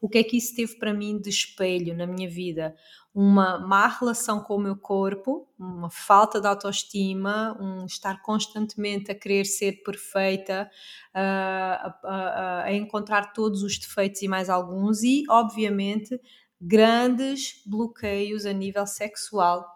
[0.00, 2.76] O que é que isso teve para mim de espelho na minha vida?
[3.14, 9.14] Uma má relação com o meu corpo, uma falta de autoestima, um estar constantemente a
[9.14, 10.68] querer ser perfeita,
[11.14, 16.20] a, a, a encontrar todos os defeitos e mais alguns, e obviamente
[16.60, 19.74] grandes bloqueios a nível sexual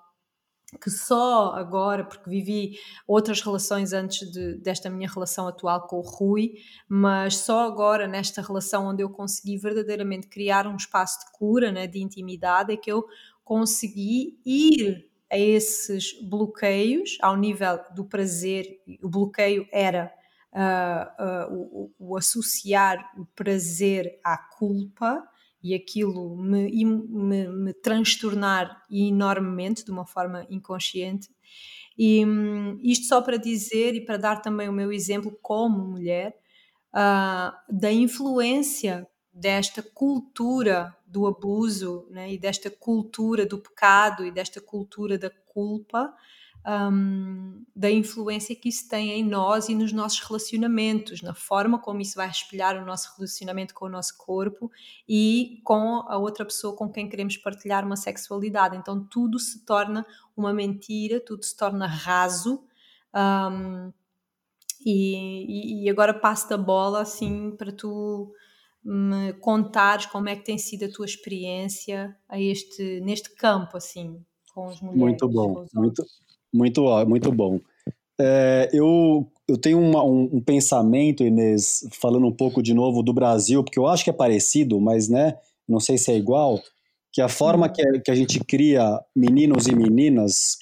[0.83, 6.03] que só agora, porque vivi outras relações antes de, desta minha relação atual com o
[6.03, 6.53] Rui,
[6.87, 11.87] mas só agora nesta relação onde eu consegui verdadeiramente criar um espaço de cura, né,
[11.87, 13.07] de intimidade, é que eu
[13.43, 18.67] consegui ir a esses bloqueios ao nível do prazer.
[19.03, 20.13] O bloqueio era
[20.53, 25.23] uh, uh, o, o associar o prazer à culpa
[25.63, 31.29] e aquilo me, me, me transtornar enormemente de uma forma inconsciente.
[31.97, 36.37] E um, isto só para dizer e para dar também o meu exemplo como mulher
[36.95, 44.61] uh, da influência desta cultura do abuso né, e desta cultura do pecado e desta
[44.61, 46.15] cultura da culpa
[46.67, 52.01] um, da influência que isso tem em nós e nos nossos relacionamentos, na forma como
[52.01, 54.71] isso vai espelhar o nosso relacionamento com o nosso corpo
[55.09, 58.77] e com a outra pessoa com quem queremos partilhar uma sexualidade.
[58.77, 60.05] Então tudo se torna
[60.37, 62.65] uma mentira, tudo se torna raso.
[63.15, 63.93] Um,
[64.85, 68.33] e, e, agora passo a bola assim para tu
[68.85, 74.25] me contares como é que tem sido a tua experiência a este, neste campo assim
[74.55, 75.01] com as mulheres.
[75.01, 76.05] Muito bom, muito,
[76.53, 77.61] muito, muito bom.
[78.21, 83.13] É, eu, eu tenho uma, um, um, pensamento, Inês, falando um pouco de novo do
[83.13, 85.37] Brasil, porque eu acho que é parecido, mas né,
[85.69, 86.61] não sei se é igual,
[87.13, 90.59] que a forma que, a, que a gente cria meninos e meninas,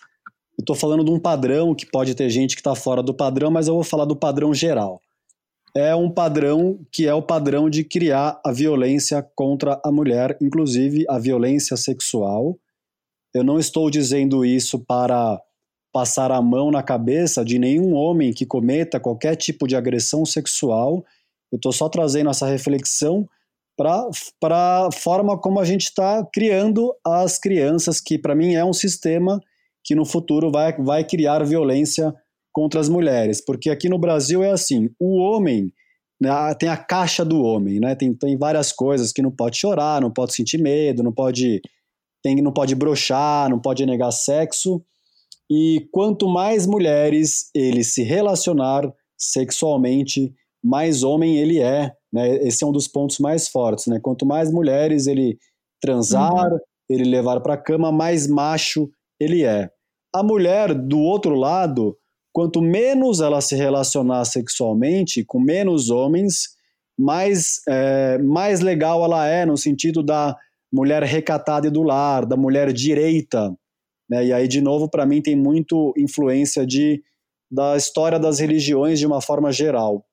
[0.59, 3.51] eu estou falando de um padrão, que pode ter gente que está fora do padrão,
[3.51, 5.01] mas eu vou falar do padrão geral.
[5.75, 11.05] É um padrão que é o padrão de criar a violência contra a mulher, inclusive
[11.09, 12.59] a violência sexual.
[13.35, 15.39] Eu não estou dizendo isso para
[15.97, 21.03] passar a mão na cabeça de nenhum homem que cometa qualquer tipo de agressão sexual.
[21.51, 23.27] Eu estou só trazendo essa reflexão
[23.79, 28.75] para a forma como a gente está criando as crianças, que para mim é um
[28.75, 29.41] sistema
[29.83, 32.15] que no futuro vai, vai criar violência
[32.53, 33.43] contra as mulheres.
[33.43, 35.73] Porque aqui no Brasil é assim: o homem
[36.21, 37.95] né, tem a caixa do homem, né?
[37.95, 41.63] Tem, tem várias coisas que não pode chorar, não pode sentir medo, não pode,
[42.23, 44.85] tem, não pode brochar, não pode negar sexo.
[45.51, 51.93] E quanto mais mulheres ele se relacionar sexualmente, mais homem ele é.
[52.13, 52.37] Né?
[52.47, 53.87] Esse é um dos pontos mais fortes.
[53.87, 54.01] Né?
[54.01, 55.39] Quanto mais mulheres ele
[55.81, 56.59] transar, uhum.
[56.89, 59.71] ele levar para a cama, mais macho ele é.
[60.15, 61.97] A mulher, do outro lado,
[62.33, 66.57] quanto menos ela se relacionar sexualmente com menos homens,
[66.99, 70.37] mais, é, mais legal ela é, no sentido da
[70.73, 73.55] mulher recatada e do lar, da mulher direita,
[74.09, 74.27] né?
[74.27, 77.03] E aí, de novo, para mim tem muito influência de,
[77.51, 80.05] da história das religiões de uma forma geral.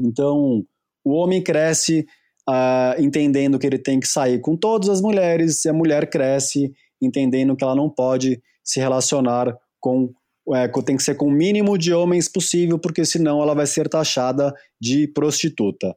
[0.00, 0.64] Então,
[1.04, 2.06] o homem cresce
[2.48, 6.72] uh, entendendo que ele tem que sair com todas as mulheres, e a mulher cresce
[7.00, 10.12] entendendo que ela não pode se relacionar com
[10.52, 13.88] é, tem que ser com o mínimo de homens possível, porque senão ela vai ser
[13.88, 15.94] taxada de prostituta.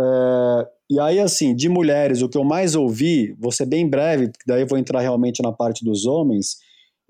[0.00, 4.30] É, e aí, assim, de mulheres, o que eu mais ouvi, vou ser bem breve,
[4.46, 6.56] daí eu vou entrar realmente na parte dos homens,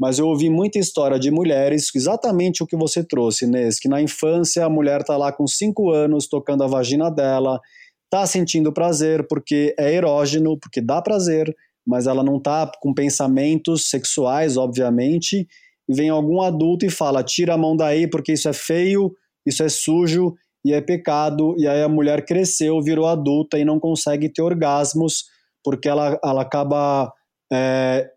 [0.02, 4.02] mas eu ouvi muita história de mulheres, exatamente o que você trouxe, Inês, que na
[4.02, 7.60] infância a mulher está lá com 5 anos tocando a vagina dela,
[8.06, 11.54] está sentindo prazer porque é erógeno, porque dá prazer,
[11.86, 15.46] mas ela não está com pensamentos sexuais, obviamente,
[15.88, 19.14] e vem algum adulto e fala: tira a mão daí porque isso é feio,
[19.46, 20.34] isso é sujo
[20.64, 25.26] e é pecado, e aí a mulher cresceu, virou adulta e não consegue ter orgasmos
[25.62, 27.12] porque ela, ela acaba
[27.52, 28.10] é,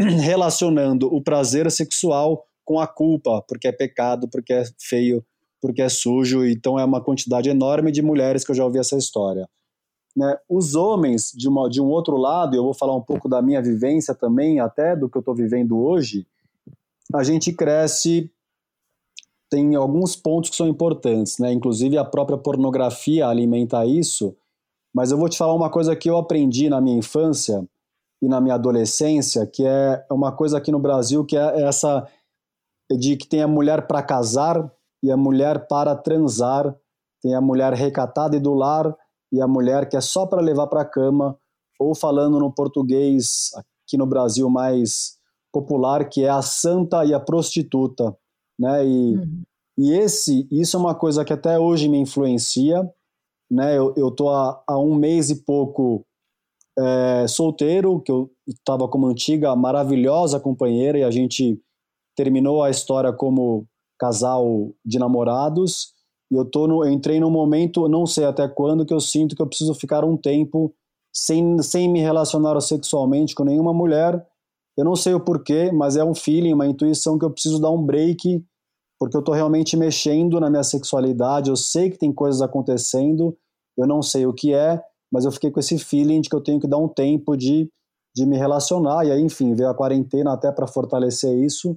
[0.22, 5.24] relacionando o prazer sexual com a culpa, porque é pecado, porque é feio,
[5.60, 6.44] porque é sujo.
[6.46, 9.48] Então é uma quantidade enorme de mulheres que eu já ouvi essa história.
[10.16, 10.36] Né?
[10.48, 13.62] Os homens, de, uma, de um outro lado, eu vou falar um pouco da minha
[13.62, 16.26] vivência também, até do que eu estou vivendo hoje,
[17.14, 18.30] a gente cresce,
[19.48, 21.52] tem alguns pontos que são importantes, né?
[21.52, 24.36] inclusive a própria pornografia alimenta isso,
[24.92, 27.64] Mas eu vou te falar uma coisa que eu aprendi na minha infância
[28.22, 32.06] e na minha adolescência, que é uma coisa aqui no Brasil, que é essa
[32.90, 34.70] de que tem a mulher para casar
[35.02, 36.74] e a mulher para transar,
[37.22, 38.94] tem a mulher recatada e do lar
[39.32, 41.38] e a mulher que é só para levar para a cama,
[41.78, 45.18] ou falando no português aqui no Brasil mais
[45.52, 48.16] popular, que é a santa e a prostituta,
[48.58, 48.84] né?
[48.86, 49.42] E, uhum.
[49.78, 52.88] e esse, isso é uma coisa que até hoje me influencia,
[53.50, 53.76] né?
[53.76, 56.04] Eu, eu tô há, há um mês e pouco
[56.80, 61.60] é, solteiro, que eu estava com uma antiga maravilhosa companheira e a gente
[62.16, 63.66] terminou a história como
[63.98, 65.92] casal de namorados.
[66.32, 69.36] E eu, tô no, eu entrei num momento, não sei até quando, que eu sinto
[69.36, 70.74] que eu preciso ficar um tempo
[71.12, 74.24] sem, sem me relacionar sexualmente com nenhuma mulher.
[74.76, 77.70] Eu não sei o porquê, mas é um feeling, uma intuição que eu preciso dar
[77.70, 78.42] um break,
[78.98, 81.50] porque eu estou realmente mexendo na minha sexualidade.
[81.50, 83.36] Eu sei que tem coisas acontecendo,
[83.76, 84.80] eu não sei o que é,
[85.12, 87.68] mas eu fiquei com esse feeling de que eu tenho que dar um tempo de,
[88.14, 89.04] de me relacionar.
[89.04, 91.76] E aí, enfim, veio a quarentena até para fortalecer isso.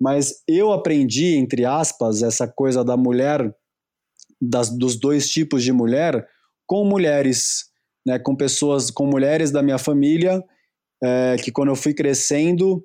[0.00, 3.54] Mas eu aprendi, entre aspas, essa coisa da mulher,
[4.40, 6.26] das, dos dois tipos de mulher,
[6.66, 7.66] com mulheres,
[8.06, 10.42] né, com pessoas, com mulheres da minha família,
[11.02, 12.82] é, que quando eu fui crescendo,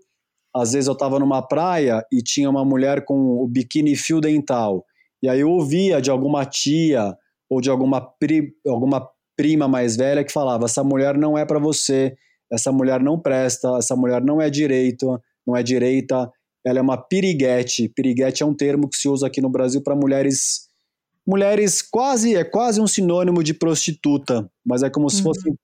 [0.56, 4.86] às vezes eu estava numa praia e tinha uma mulher com o biquíni fio dental.
[5.22, 7.16] E aí eu ouvia de alguma tia
[7.50, 11.58] ou de alguma, pri, alguma prima mais velha que falava: essa mulher não é para
[11.58, 12.14] você,
[12.52, 16.30] essa mulher não presta, essa mulher não é direito, não é direita,
[16.66, 17.88] ela é uma piriguete.
[17.88, 20.68] Piriguete é um termo que se usa aqui no Brasil para mulheres
[21.26, 25.10] mulheres quase é quase um sinônimo de prostituta, mas é como uhum.
[25.10, 25.56] se fossem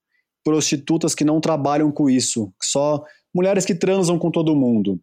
[0.41, 5.01] prostitutas que não trabalham com isso, só mulheres que transam com todo mundo,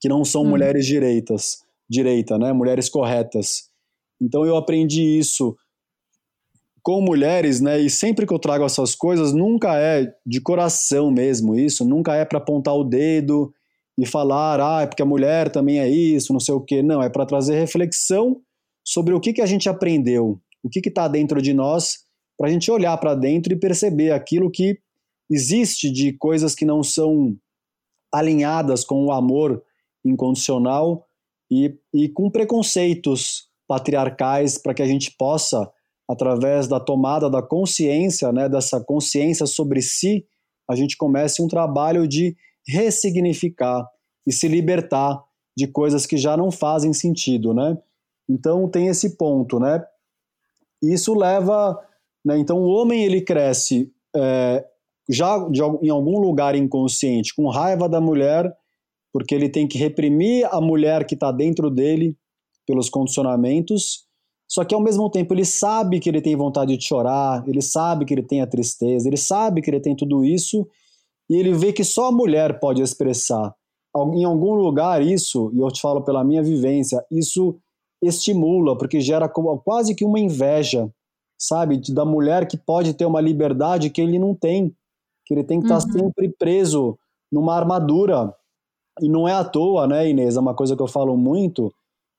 [0.00, 0.50] que não são uhum.
[0.50, 2.52] mulheres direitas, direita, né?
[2.52, 3.68] Mulheres corretas.
[4.20, 5.56] Então eu aprendi isso
[6.86, 7.80] com mulheres, né?
[7.80, 12.24] E sempre que eu trago essas coisas, nunca é de coração mesmo isso, nunca é
[12.24, 13.52] para apontar o dedo
[13.98, 16.84] e falar, ah, é porque a mulher também é isso, não sei o quê.
[16.84, 18.40] Não, é para trazer reflexão
[18.84, 22.04] sobre o que, que a gente aprendeu, o que está dentro de nós,
[22.38, 24.78] para a gente olhar para dentro e perceber aquilo que
[25.28, 27.36] existe de coisas que não são
[28.14, 29.60] alinhadas com o amor
[30.04, 31.04] incondicional
[31.50, 35.68] e, e com preconceitos patriarcais para que a gente possa,
[36.08, 40.24] através da tomada da consciência, né, dessa consciência sobre si,
[40.68, 43.88] a gente comece um trabalho de ressignificar
[44.26, 45.22] e se libertar
[45.56, 47.78] de coisas que já não fazem sentido, né?
[48.28, 49.84] Então tem esse ponto, né?
[50.82, 51.80] Isso leva,
[52.24, 52.36] né?
[52.38, 54.64] Então o homem ele cresce é,
[55.08, 58.52] já de, em algum lugar inconsciente com raiva da mulher,
[59.12, 62.16] porque ele tem que reprimir a mulher que está dentro dele
[62.66, 64.05] pelos condicionamentos.
[64.48, 68.04] Só que ao mesmo tempo ele sabe que ele tem vontade de chorar, ele sabe
[68.04, 70.66] que ele tem a tristeza, ele sabe que ele tem tudo isso
[71.28, 73.54] e ele vê que só a mulher pode expressar.
[74.14, 77.56] Em algum lugar, isso, e eu te falo pela minha vivência, isso
[78.02, 80.88] estimula, porque gera quase que uma inveja,
[81.38, 84.74] sabe, da mulher que pode ter uma liberdade que ele não tem,
[85.24, 85.92] que ele tem que estar uhum.
[85.92, 86.98] sempre preso
[87.32, 88.32] numa armadura.
[89.00, 90.36] E não é à toa, né, Inês?
[90.36, 91.72] É uma coisa que eu falo muito,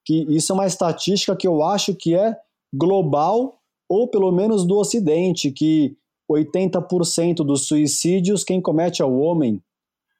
[0.07, 2.33] que isso é uma estatística que eu acho que é
[2.73, 5.97] global, ou pelo menos do Ocidente, que
[6.31, 9.61] 80% dos suicídios quem comete é o homem.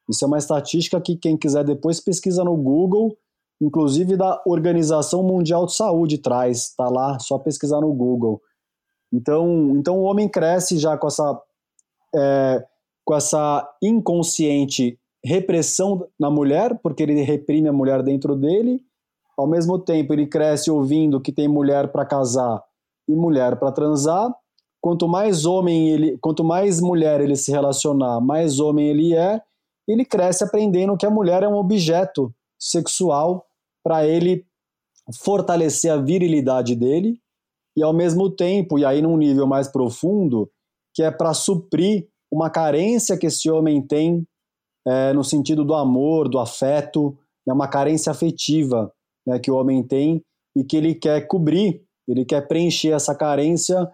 [0.10, 3.18] Isso é uma estatística que quem quiser depois pesquisa no Google,
[3.62, 8.42] inclusive da Organização Mundial de Saúde traz, tá lá, só pesquisar no Google.
[9.14, 11.42] Então, então o homem cresce já com essa,
[12.14, 12.66] é,
[13.06, 18.86] com essa inconsciente repressão na mulher, porque ele reprime a mulher dentro dele.
[19.38, 22.64] Ao mesmo tempo, ele cresce ouvindo que tem mulher para casar
[23.08, 24.34] e mulher para transar.
[24.82, 29.42] Quanto mais homem ele, quanto mais mulher ele se relacionar, mais homem ele é,
[29.88, 33.46] ele cresce aprendendo que a mulher é um objeto sexual
[33.84, 34.46] para ele
[35.22, 37.20] fortalecer a virilidade dele.
[37.76, 40.50] E ao mesmo tempo, e aí num nível mais profundo,
[40.94, 44.28] que é para suprir uma carência que esse homem tem
[44.86, 47.16] é, no sentido do amor, do afeto,
[47.46, 48.92] né, uma carência afetiva
[49.28, 50.24] né, que o homem tem
[50.56, 53.92] e que ele quer cobrir, ele quer preencher essa carência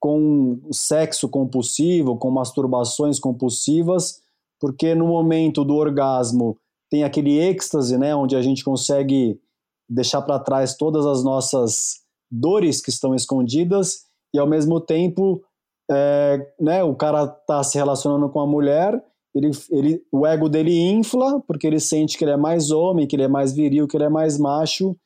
[0.00, 4.22] com sexo compulsivo, com masturbações compulsivas,
[4.60, 6.56] porque no momento do orgasmo
[6.88, 9.40] tem aquele êxtase, né, onde a gente consegue
[9.88, 15.42] deixar para trás todas as nossas dores que estão escondidas e ao mesmo tempo,
[15.90, 19.02] é, né, o cara está se relacionando com a mulher,
[19.36, 23.14] ele, ele, o ego dele infla porque ele sente que ele é mais homem, que
[23.14, 24.96] ele é mais viril, que ele é mais macho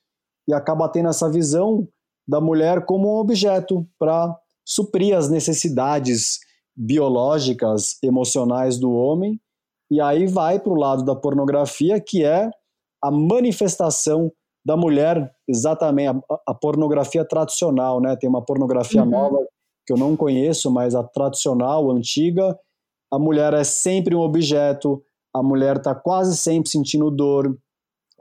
[0.46, 1.86] e acaba tendo essa visão
[2.28, 6.38] da mulher como um objeto para suprir as necessidades
[6.76, 9.40] biológicas, emocionais do homem,
[9.90, 12.48] e aí vai para o lado da pornografia, que é
[13.02, 14.30] a manifestação
[14.64, 18.14] da mulher, exatamente, a, a pornografia tradicional, né?
[18.16, 19.10] Tem uma pornografia uhum.
[19.10, 19.38] nova
[19.84, 22.56] que eu não conheço, mas a tradicional, antiga,
[23.10, 25.02] a mulher é sempre um objeto,
[25.34, 27.58] a mulher está quase sempre sentindo dor,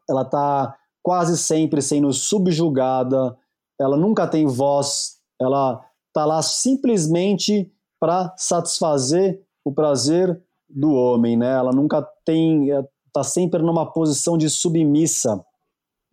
[0.09, 3.35] ela está quase sempre sendo subjugada,
[3.79, 11.51] ela nunca tem voz, ela está lá simplesmente para satisfazer o prazer do homem, né?
[11.51, 12.69] Ela nunca tem,
[13.07, 15.43] está sempre numa posição de submissa.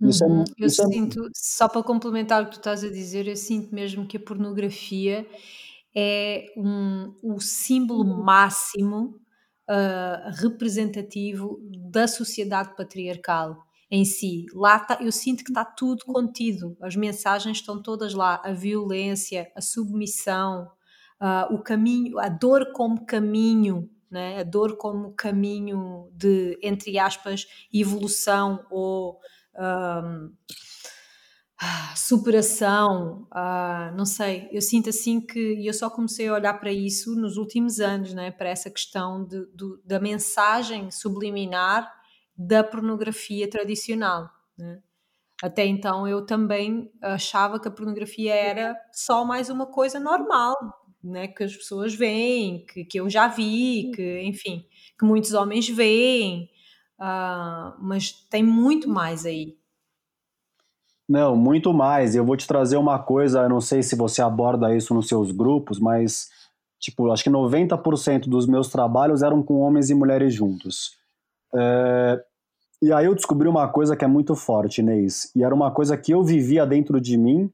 [0.01, 0.43] Isso é uhum.
[0.43, 1.31] é, eu isso sinto, é...
[1.35, 5.27] só para complementar o que tu estás a dizer, eu sinto mesmo que a pornografia
[5.97, 9.19] é um, o símbolo máximo
[9.69, 11.59] uh, representativo
[11.91, 13.57] da sociedade patriarcal
[13.91, 14.45] em si.
[14.53, 19.51] Lá tá, eu sinto que está tudo contido, as mensagens estão todas lá, a violência,
[19.57, 20.71] a submissão,
[21.21, 24.41] uh, o caminho, a dor como caminho, né?
[24.41, 29.19] a dor como caminho de, entre aspas, evolução ou
[29.59, 30.33] um,
[31.97, 37.15] superação, uh, não sei, eu sinto assim que eu só comecei a olhar para isso
[37.17, 41.91] nos últimos anos, né, para essa questão de, de, da mensagem subliminar
[42.37, 44.29] da pornografia tradicional.
[44.59, 44.81] Né?
[45.43, 50.55] Até então eu também achava que a pornografia era só mais uma coisa normal,
[51.03, 54.67] né, que as pessoas veem, que, que eu já vi, que enfim,
[54.99, 56.51] que muitos homens veem,
[57.01, 59.57] uh, mas tem muito mais aí.
[61.09, 62.15] Não, muito mais.
[62.15, 65.31] Eu vou te trazer uma coisa, eu não sei se você aborda isso nos seus
[65.31, 66.29] grupos, mas
[66.79, 70.93] tipo, acho que 90% dos meus trabalhos eram com homens e mulheres juntos.
[71.55, 72.23] É,
[72.83, 75.97] e aí eu descobri uma coisa que é muito forte, Neis, e era uma coisa
[75.97, 77.51] que eu vivia dentro de mim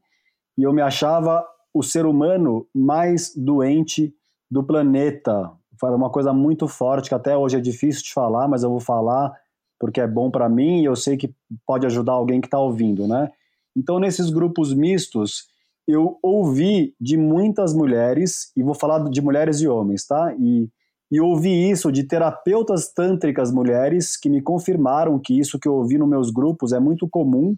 [0.57, 4.13] e eu me achava o ser humano mais doente
[4.51, 5.51] do planeta.
[5.81, 8.79] Era uma coisa muito forte que até hoje é difícil de falar, mas eu vou
[8.79, 9.33] falar
[9.79, 11.33] porque é bom para mim e eu sei que
[11.65, 13.29] pode ajudar alguém que está ouvindo, né?
[13.75, 15.47] Então, nesses grupos mistos,
[15.87, 20.33] eu ouvi de muitas mulheres, e vou falar de mulheres e homens, tá?
[20.39, 20.69] E,
[21.11, 25.97] e ouvi isso de terapeutas tântricas mulheres que me confirmaram que isso que eu ouvi
[25.97, 27.55] nos meus grupos é muito comum,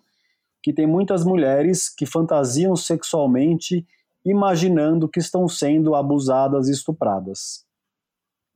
[0.64, 3.86] que tem muitas mulheres que fantasiam sexualmente
[4.26, 7.64] imaginando que estão sendo abusadas e estupradas.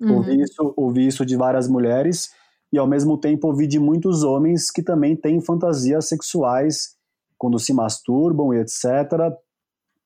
[0.02, 0.16] Uhum.
[0.16, 2.32] Ouvi, isso, ouvi isso de várias mulheres
[2.74, 6.98] e, ao mesmo tempo, ouvi de muitos homens que também têm fantasias sexuais
[7.40, 9.34] quando se masturbam e etc.,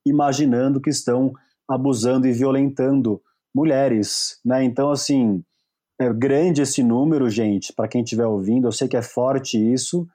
[0.06, 1.32] imaginando que estão
[1.68, 3.20] abusando e violentando
[3.54, 4.62] mulheres, né?
[4.64, 5.42] Então, assim,
[5.98, 10.06] é grande esse número, gente, para quem estiver ouvindo, eu sei que é forte isso,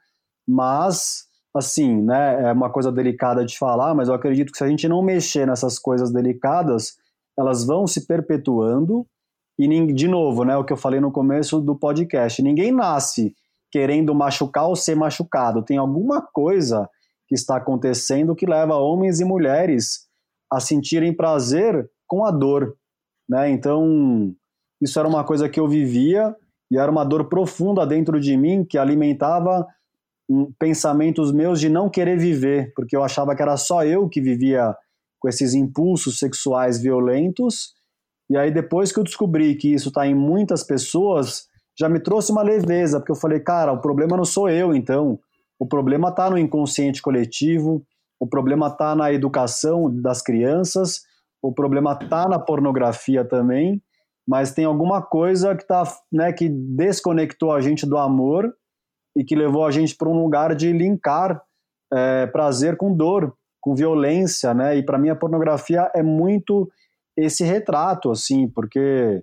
[0.48, 4.68] mas, assim, né, é uma coisa delicada de falar, mas eu acredito que se a
[4.68, 6.98] gente não mexer nessas coisas delicadas,
[7.38, 9.06] elas vão se perpetuando
[9.58, 13.36] e, de novo, né, o que eu falei no começo do podcast, ninguém nasce
[13.72, 16.90] querendo machucar ou ser machucado, tem alguma coisa
[17.30, 20.08] que está acontecendo que leva homens e mulheres
[20.52, 22.76] a sentirem prazer com a dor,
[23.30, 23.52] né?
[23.52, 24.34] Então,
[24.82, 26.36] isso era uma coisa que eu vivia
[26.72, 29.66] e era uma dor profunda dentro de mim que alimentava
[30.60, 34.76] pensamentos meus de não querer viver, porque eu achava que era só eu que vivia
[35.20, 37.74] com esses impulsos sexuais violentos.
[38.30, 42.32] E aí depois que eu descobri que isso está em muitas pessoas, já me trouxe
[42.32, 45.20] uma leveza, porque eu falei, cara, o problema não sou eu, então.
[45.60, 47.86] O problema está no inconsciente coletivo,
[48.20, 51.02] o problema está na educação das crianças,
[51.42, 53.82] o problema está na pornografia também,
[54.28, 58.54] mas tem alguma coisa que, tá, né, que desconectou a gente do amor
[59.18, 61.42] e que levou a gente para um lugar de linkar
[61.92, 64.78] é, prazer com dor, com violência, né?
[64.78, 66.72] E para mim a pornografia é muito
[67.18, 69.22] esse retrato, assim, porque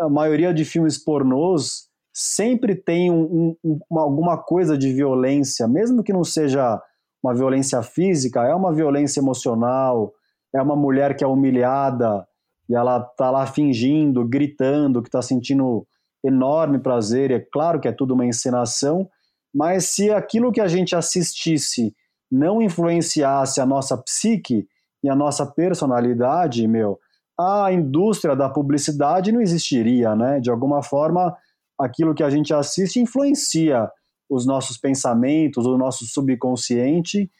[0.00, 6.02] a maioria de filmes pornôs sempre tem um, um, uma, alguma coisa de violência, mesmo
[6.02, 6.80] que não seja
[7.22, 10.12] uma violência física, é uma violência emocional,
[10.54, 12.26] é uma mulher que é humilhada
[12.68, 15.86] e ela tá lá fingindo, gritando, que está sentindo
[16.24, 19.08] enorme prazer, e é claro que é tudo uma encenação,
[19.54, 21.94] mas se aquilo que a gente assistisse
[22.30, 24.68] não influenciasse a nossa psique
[25.02, 26.98] e a nossa personalidade, meu,
[27.38, 30.38] a indústria da publicidade não existiria, né?
[30.38, 31.34] De alguma forma,
[31.80, 33.88] aquilo que a gente assiste influencia
[34.28, 37.30] os nossos pensamentos, o nosso subconsciente.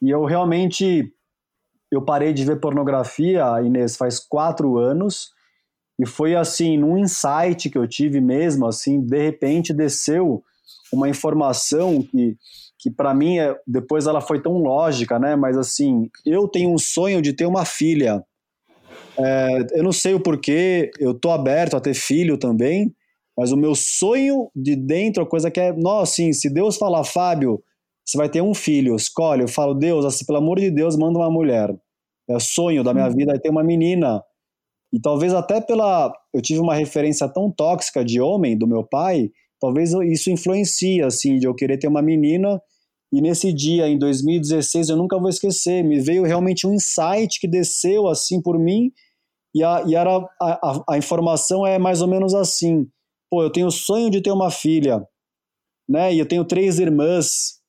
[0.00, 1.12] E eu realmente
[1.90, 5.30] eu parei de ver pornografia, Inês, faz quatro anos.
[5.98, 10.42] E foi assim, num insight que eu tive mesmo, assim, de repente desceu
[10.92, 12.36] uma informação que,
[12.78, 15.36] que para mim, é, depois ela foi tão lógica, né?
[15.36, 18.24] Mas assim, eu tenho um sonho de ter uma filha.
[19.18, 22.94] É, eu não sei o porquê, eu tô aberto a ter filho também,
[23.36, 27.04] mas o meu sonho de dentro, a coisa que é, nossa, assim, se Deus falar,
[27.04, 27.62] Fábio,
[28.04, 31.18] você vai ter um filho, escolhe, eu falo, Deus, assim, pelo amor de Deus, manda
[31.18, 31.74] uma mulher.
[32.28, 33.16] É o sonho da minha uhum.
[33.16, 34.22] vida é ter uma menina.
[34.92, 36.12] E talvez até pela.
[36.34, 41.38] Eu tive uma referência tão tóxica de homem do meu pai, talvez isso influencie, assim,
[41.38, 42.60] de eu querer ter uma menina.
[43.12, 47.48] E nesse dia, em 2016, eu nunca vou esquecer, me veio realmente um insight que
[47.48, 48.92] desceu assim por mim,
[49.52, 52.86] e, a, e era, a, a, a informação é mais ou menos assim:
[53.30, 55.06] pô, eu tenho o sonho de ter uma filha,
[55.88, 56.12] né?
[56.12, 57.60] E eu tenho três irmãs,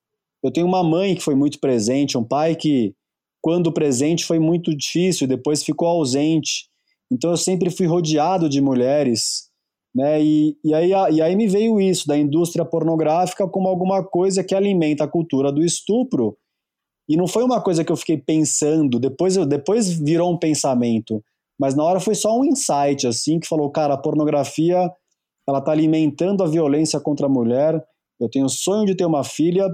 [0.43, 2.95] eu tenho uma mãe que foi muito presente, um pai que,
[3.41, 6.67] quando presente, foi muito difícil, depois ficou ausente.
[7.11, 9.49] Então eu sempre fui rodeado de mulheres,
[9.93, 10.21] né?
[10.23, 14.55] E, e, aí, e aí me veio isso da indústria pornográfica como alguma coisa que
[14.55, 16.37] alimenta a cultura do estupro.
[17.07, 21.21] E não foi uma coisa que eu fiquei pensando, depois, depois virou um pensamento.
[21.59, 24.89] Mas na hora foi só um insight, assim, que falou, cara, a pornografia,
[25.47, 27.83] ela está alimentando a violência contra a mulher.
[28.19, 29.67] Eu tenho o sonho de ter uma filha,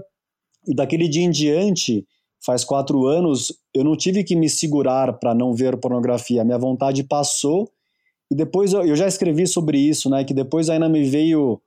[0.68, 2.06] e daquele dia em diante,
[2.46, 6.44] faz quatro anos, eu não tive que me segurar para não ver pornografia.
[6.44, 7.70] Minha vontade passou
[8.32, 10.24] e depois eu, eu, já escrevi sobre isso, né?
[10.24, 11.62] Que depois ainda me veio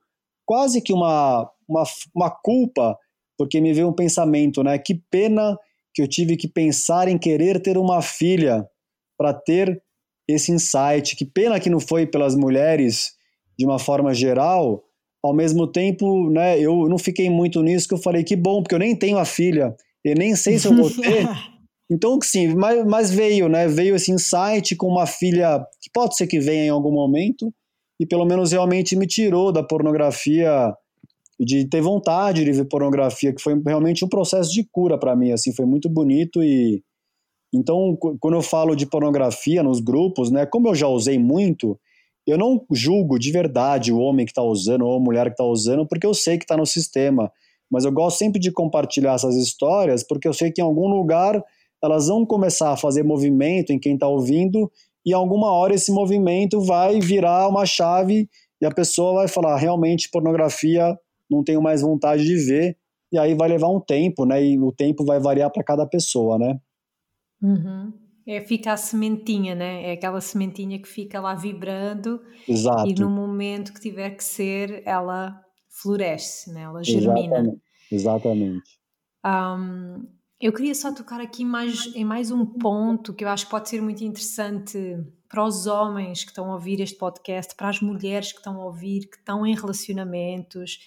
[0.45, 1.83] quase que uma, uma,
[2.15, 2.97] uma culpa,
[3.37, 4.77] porque me veio um pensamento, né?
[4.77, 5.57] Que pena
[5.93, 8.65] que eu tive que pensar em querer ter uma filha
[9.17, 9.81] para ter
[10.27, 11.15] esse insight.
[11.15, 13.13] Que pena que não foi pelas mulheres
[13.61, 14.83] de uma forma geral.
[15.23, 16.59] Ao mesmo tempo, né?
[16.59, 19.25] Eu não fiquei muito nisso, que eu falei que bom, porque eu nem tenho a
[19.25, 19.75] filha.
[20.03, 21.27] Eu nem sei se eu vou ter.
[21.93, 23.67] Então, sim, mas, mas, veio, né?
[23.67, 27.53] Veio esse insight com uma filha que pode ser que venha em algum momento,
[27.99, 30.73] e pelo menos realmente me tirou da pornografia,
[31.37, 35.33] de ter vontade de ver pornografia, que foi realmente um processo de cura para mim,
[35.33, 36.81] assim, foi muito bonito e.
[37.53, 41.77] Então, quando eu falo de pornografia nos grupos, né, como eu já usei muito,
[42.25, 45.43] eu não julgo de verdade o homem que está usando ou a mulher que está
[45.43, 47.31] usando, porque eu sei que está no sistema.
[47.69, 51.41] Mas eu gosto sempre de compartilhar essas histórias, porque eu sei que em algum lugar
[51.83, 54.71] elas vão começar a fazer movimento em quem está ouvindo,
[55.05, 58.29] e alguma hora esse movimento vai virar uma chave
[58.61, 60.95] e a pessoa vai falar: realmente, pornografia
[61.29, 62.77] não tenho mais vontade de ver,
[63.11, 64.43] e aí vai levar um tempo, né?
[64.43, 66.59] E o tempo vai variar para cada pessoa, né?
[67.41, 67.91] Uhum.
[68.27, 69.89] É, fica a sementinha, né?
[69.89, 72.87] É aquela sementinha que fica lá vibrando Exato.
[72.87, 76.61] e no momento que tiver que ser, ela floresce, né?
[76.61, 77.37] ela germina.
[77.37, 77.61] Exatamente.
[77.91, 78.81] Exatamente.
[79.25, 80.07] Um,
[80.39, 83.69] eu queria só tocar aqui mais, em mais um ponto que eu acho que pode
[83.69, 84.97] ser muito interessante
[85.29, 88.65] para os homens que estão a ouvir este podcast, para as mulheres que estão a
[88.65, 90.79] ouvir, que estão em relacionamentos,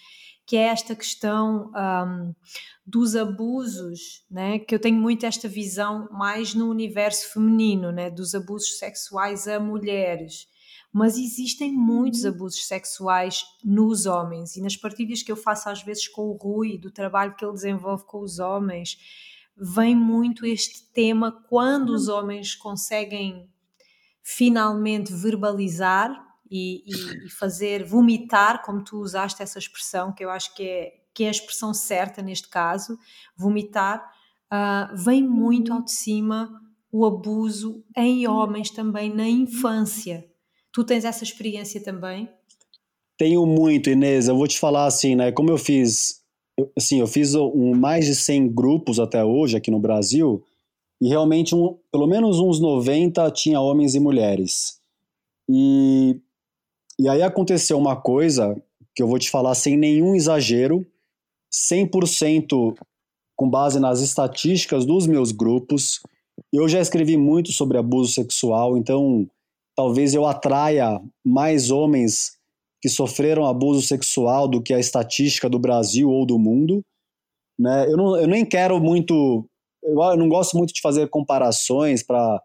[0.47, 2.35] que é esta questão um,
[2.87, 4.59] dos abusos, né?
[4.59, 8.11] que eu tenho muito esta visão mais no universo feminino, né?
[8.11, 10.47] dos abusos sexuais a mulheres.
[10.93, 16.07] Mas existem muitos abusos sexuais nos homens e nas partilhas que eu faço às vezes
[16.07, 18.97] com o Rui, do trabalho que ele desenvolve com os homens,
[19.57, 23.49] vem muito este tema quando os homens conseguem
[24.23, 26.24] finalmente verbalizar
[26.57, 31.25] e, e, fazer vomitar, como tu usaste essa expressão, que eu acho que é, que
[31.25, 32.97] é a expressão certa neste caso,
[33.37, 34.01] vomitar,
[34.53, 36.49] uh, vem muito ao de cima
[36.93, 40.25] o abuso em homens também na infância.
[40.73, 42.29] Tu tens essa experiência também?
[43.19, 44.29] Tenho muito, Inês.
[44.29, 45.33] Eu vou te falar assim, né?
[45.33, 46.25] Como eu fiz
[46.57, 50.45] eu, assim, eu fiz um, mais de 100 grupos até hoje aqui no Brasil,
[51.01, 54.81] e realmente um, pelo menos uns 90 tinha homens e mulheres.
[55.49, 56.21] E,
[56.99, 58.55] e aí aconteceu uma coisa
[58.95, 60.87] que eu vou te falar sem nenhum exagero,
[61.53, 62.75] 100%
[63.37, 66.01] com base nas estatísticas dos meus grupos.
[66.53, 69.29] Eu já escrevi muito sobre abuso sexual, então
[69.77, 72.39] talvez eu atraia mais homens
[72.81, 76.83] que sofreram abuso sexual do que a estatística do Brasil ou do mundo.
[77.59, 77.87] Né?
[77.91, 79.45] Eu, não, eu nem quero muito.
[79.83, 82.41] Eu, não gosto muito de fazer comparações para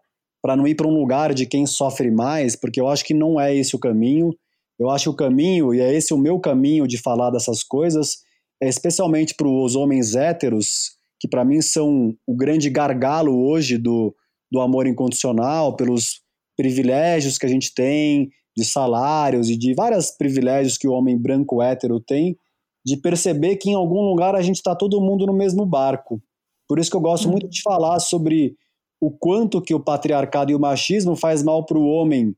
[0.56, 3.54] não ir para um lugar de quem sofre mais, porque eu acho que não é
[3.54, 4.34] esse o caminho.
[4.78, 8.18] Eu acho que o caminho, e é esse o meu caminho de falar dessas coisas,
[8.62, 14.14] é especialmente para os homens héteros, que para mim são o grande gargalo hoje do,
[14.50, 16.22] do amor incondicional, pelos
[16.56, 21.62] privilégios que a gente tem, de salários e de vários privilégios que o homem branco
[21.62, 22.36] hétero tem,
[22.84, 26.20] de perceber que em algum lugar a gente está todo mundo no mesmo barco.
[26.68, 28.56] Por isso que eu gosto muito de falar sobre
[29.00, 32.36] o quanto que o patriarcado e o machismo faz mal para o homem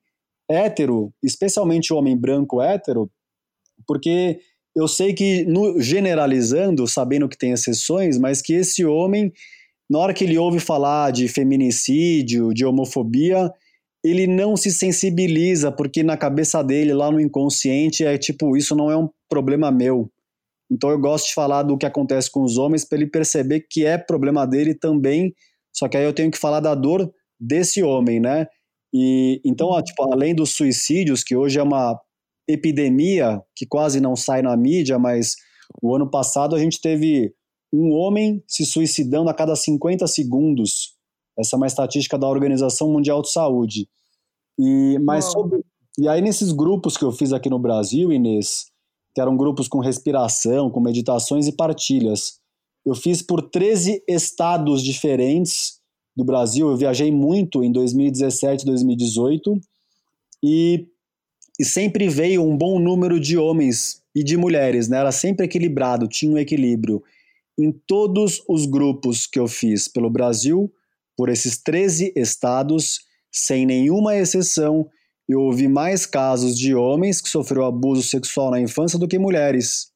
[0.48, 3.10] hétero, especialmente o homem branco hétero,
[3.86, 4.38] porque
[4.74, 9.32] eu sei que, no, generalizando, sabendo que tem exceções, mas que esse homem,
[9.90, 13.50] na hora que ele ouve falar de feminicídio, de homofobia,
[14.04, 18.90] ele não se sensibiliza, porque na cabeça dele, lá no inconsciente, é tipo, isso não
[18.90, 20.10] é um problema meu.
[20.70, 23.84] Então eu gosto de falar do que acontece com os homens para ele perceber que
[23.84, 25.34] é problema dele também,
[25.72, 28.46] só que aí eu tenho que falar da dor desse homem, né?
[28.92, 31.98] E então, ó, tipo, além dos suicídios, que hoje é uma
[32.48, 35.36] epidemia que quase não sai na mídia, mas
[35.82, 37.32] o ano passado a gente teve
[37.72, 40.94] um homem se suicidando a cada 50 segundos.
[41.38, 43.88] Essa é uma estatística da Organização Mundial de Saúde.
[44.58, 45.64] E, mas sobre,
[45.98, 48.66] e aí, nesses grupos que eu fiz aqui no Brasil, Inês,
[49.14, 52.40] que eram grupos com respiração, com meditações e partilhas,
[52.84, 55.80] eu fiz por 13 estados diferentes
[56.16, 56.68] do Brasil.
[56.68, 59.60] Eu viajei muito em 2017, 2018
[60.42, 60.86] e,
[61.58, 64.98] e sempre veio um bom número de homens e de mulheres, né?
[64.98, 67.02] Era sempre equilibrado, tinha um equilíbrio.
[67.58, 70.72] Em todos os grupos que eu fiz pelo Brasil,
[71.16, 74.88] por esses 13 estados, sem nenhuma exceção,
[75.28, 79.91] eu ouvi mais casos de homens que sofreram abuso sexual na infância do que mulheres.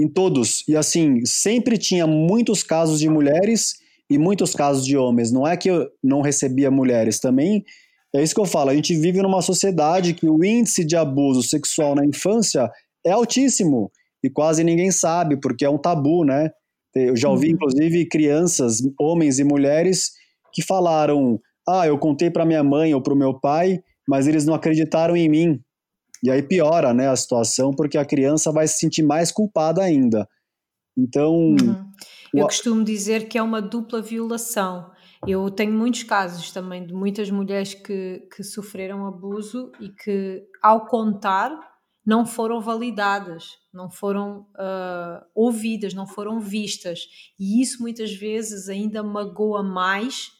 [0.00, 0.64] Em todos.
[0.66, 3.74] E assim, sempre tinha muitos casos de mulheres
[4.08, 5.30] e muitos casos de homens.
[5.30, 7.62] Não é que eu não recebia mulheres também.
[8.14, 8.70] É isso que eu falo.
[8.70, 12.70] A gente vive numa sociedade que o índice de abuso sexual na infância
[13.04, 13.92] é altíssimo
[14.24, 16.50] e quase ninguém sabe, porque é um tabu, né?
[16.94, 17.54] Eu já ouvi, uhum.
[17.54, 20.12] inclusive, crianças, homens e mulheres,
[20.52, 21.38] que falaram:
[21.68, 25.16] Ah, eu contei para minha mãe ou para o meu pai, mas eles não acreditaram
[25.16, 25.60] em mim.
[26.22, 30.28] E aí piora né, a situação, porque a criança vai se sentir mais culpada ainda.
[30.96, 31.34] Então.
[31.34, 31.90] Uhum.
[32.32, 32.46] Eu o...
[32.46, 34.90] costumo dizer que é uma dupla violação.
[35.26, 40.86] Eu tenho muitos casos também de muitas mulheres que, que sofreram abuso e que, ao
[40.86, 41.50] contar,
[42.06, 47.06] não foram validadas, não foram uh, ouvidas, não foram vistas.
[47.38, 50.30] E isso muitas vezes ainda magoa mais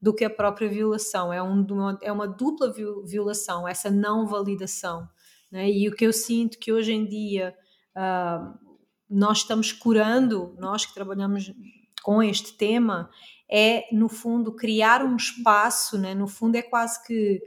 [0.00, 1.32] do que a própria violação.
[1.32, 1.66] É, um,
[2.02, 2.72] é uma dupla
[3.06, 5.08] violação, essa não validação.
[5.50, 5.70] Né?
[5.70, 7.54] E o que eu sinto que hoje em dia
[7.96, 8.58] uh,
[9.08, 11.52] nós estamos curando, nós que trabalhamos
[12.02, 13.10] com este tema,
[13.50, 16.14] é no fundo criar um espaço, né?
[16.14, 17.40] no fundo é quase que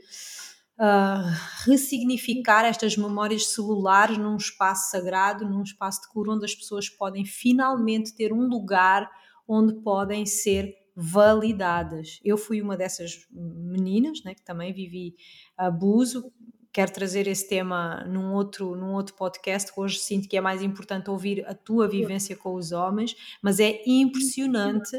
[0.80, 6.90] uh, ressignificar estas memórias celulares num espaço sagrado, num espaço de cura onde as pessoas
[6.90, 9.10] podem finalmente ter um lugar
[9.48, 12.20] onde podem ser validadas.
[12.24, 15.16] Eu fui uma dessas meninas, né, que também vivi
[15.58, 16.32] abuso.
[16.72, 19.72] Quero trazer esse tema num outro, num outro podcast.
[19.76, 23.82] Hoje sinto que é mais importante ouvir a tua vivência com os homens, mas é
[23.88, 24.96] impressionante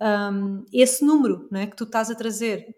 [0.00, 2.74] um, esse número né, que tu estás a trazer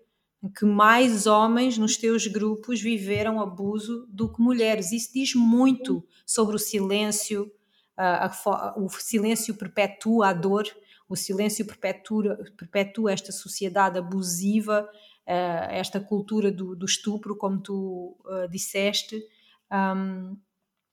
[0.54, 4.92] que mais homens nos teus grupos viveram abuso do que mulheres.
[4.92, 7.50] Isso diz muito sobre o silêncio,
[7.96, 10.64] a, a, o silêncio perpetua a dor,
[11.08, 14.88] o silêncio perpetua, perpetua esta sociedade abusiva,
[15.26, 19.20] uh, esta cultura do, do, estupro, como tu uh, disseste.
[19.72, 20.36] Um,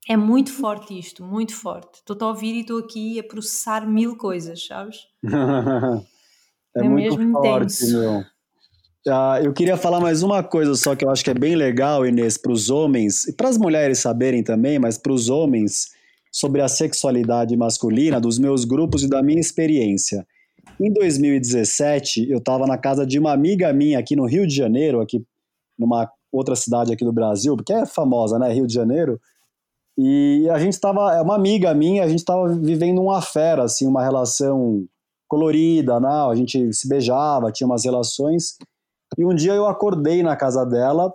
[0.08, 2.00] é muito forte isto, muito forte.
[2.00, 4.98] Estou a ouvir e estou aqui a processar mil coisas, sabes?
[6.76, 8.00] é, é, muito mesmo forte, intenso.
[8.00, 8.24] meu.
[9.08, 12.06] Ah, eu queria falar mais uma coisa só que eu acho que é bem legal,
[12.06, 15.92] Inês, para os homens, e para as mulheres saberem também, mas para os homens,
[16.32, 20.26] sobre a sexualidade masculina, dos meus grupos e da minha experiência.
[20.80, 25.02] Em 2017, eu estava na casa de uma amiga minha aqui no Rio de Janeiro,
[25.02, 25.26] aqui
[25.78, 29.20] numa outra cidade aqui do Brasil, porque é famosa, né, Rio de Janeiro,
[29.98, 33.86] e a gente estava, é uma amiga minha, a gente estava vivendo uma fera, assim,
[33.86, 34.86] uma relação
[35.28, 36.10] colorida, né?
[36.10, 38.58] a gente se beijava, tinha umas relações,
[39.18, 41.14] e um dia eu acordei na casa dela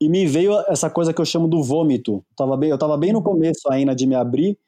[0.00, 2.24] e me veio essa coisa que eu chamo do vômito.
[2.30, 4.58] Eu tava bem, eu tava bem no começo ainda de me abrir.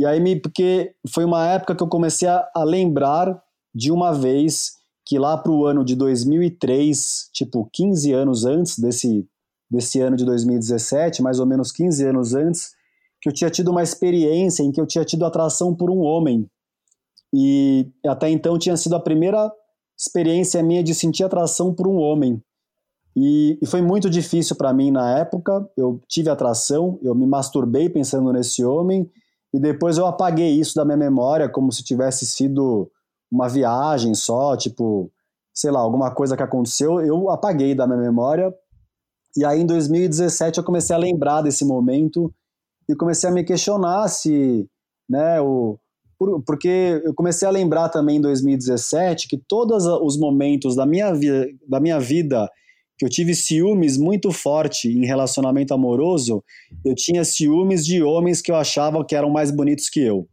[0.00, 3.38] E aí me porque foi uma época que eu comecei a, a lembrar
[3.74, 4.70] de uma vez
[5.04, 9.28] que lá para o ano de 2003, tipo 15 anos antes desse
[9.70, 12.70] desse ano de 2017, mais ou menos 15 anos antes,
[13.20, 16.48] que eu tinha tido uma experiência em que eu tinha tido atração por um homem.
[17.30, 19.52] E até então tinha sido a primeira
[19.98, 22.42] experiência minha de sentir atração por um homem.
[23.14, 25.70] E, e foi muito difícil para mim na época.
[25.76, 29.08] Eu tive atração, eu me masturbei pensando nesse homem,
[29.52, 32.90] e depois eu apaguei isso da minha memória como se tivesse sido
[33.30, 35.10] uma viagem só, tipo,
[35.52, 37.00] sei lá, alguma coisa que aconteceu.
[37.00, 38.52] Eu apaguei da minha memória.
[39.36, 42.32] E aí em 2017 eu comecei a lembrar desse momento
[42.88, 44.68] e comecei a me questionar se,
[45.08, 45.78] né, o,
[46.18, 51.12] por, porque eu comecei a lembrar também em 2017 que todos os momentos da minha,
[51.68, 52.50] da minha vida
[53.00, 56.44] que eu tive ciúmes muito forte em relacionamento amoroso,
[56.84, 60.28] eu tinha ciúmes de homens que eu achava que eram mais bonitos que eu.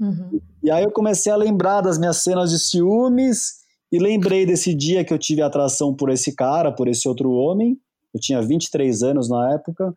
[0.00, 0.40] Uhum.
[0.60, 3.60] E aí eu comecei a lembrar das minhas cenas de ciúmes
[3.92, 7.78] e lembrei desse dia que eu tive atração por esse cara, por esse outro homem.
[8.12, 9.94] Eu tinha 23 anos na época.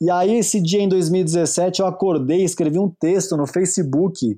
[0.00, 4.36] E aí, esse dia em 2017, eu acordei e escrevi um texto no Facebook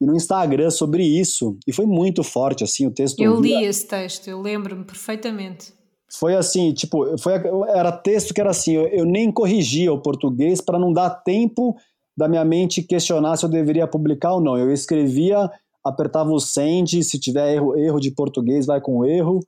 [0.00, 1.56] e no Instagram sobre isso.
[1.68, 3.20] E foi muito forte, assim, o texto.
[3.20, 5.77] Eu li esse texto, eu lembro-me perfeitamente.
[6.10, 7.34] Foi assim, tipo, foi,
[7.68, 11.76] era texto que era assim, eu, eu nem corrigia o português para não dar tempo
[12.16, 14.56] da minha mente questionar se eu deveria publicar ou não.
[14.56, 15.50] Eu escrevia,
[15.84, 19.40] apertava o send, se tiver erro, erro de português, vai com erro.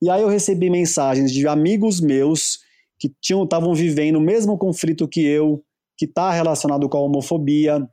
[0.00, 2.58] E aí eu recebi mensagens de amigos meus
[2.98, 5.62] que estavam vivendo o mesmo conflito que eu,
[5.98, 7.86] que está relacionado com a homofobia,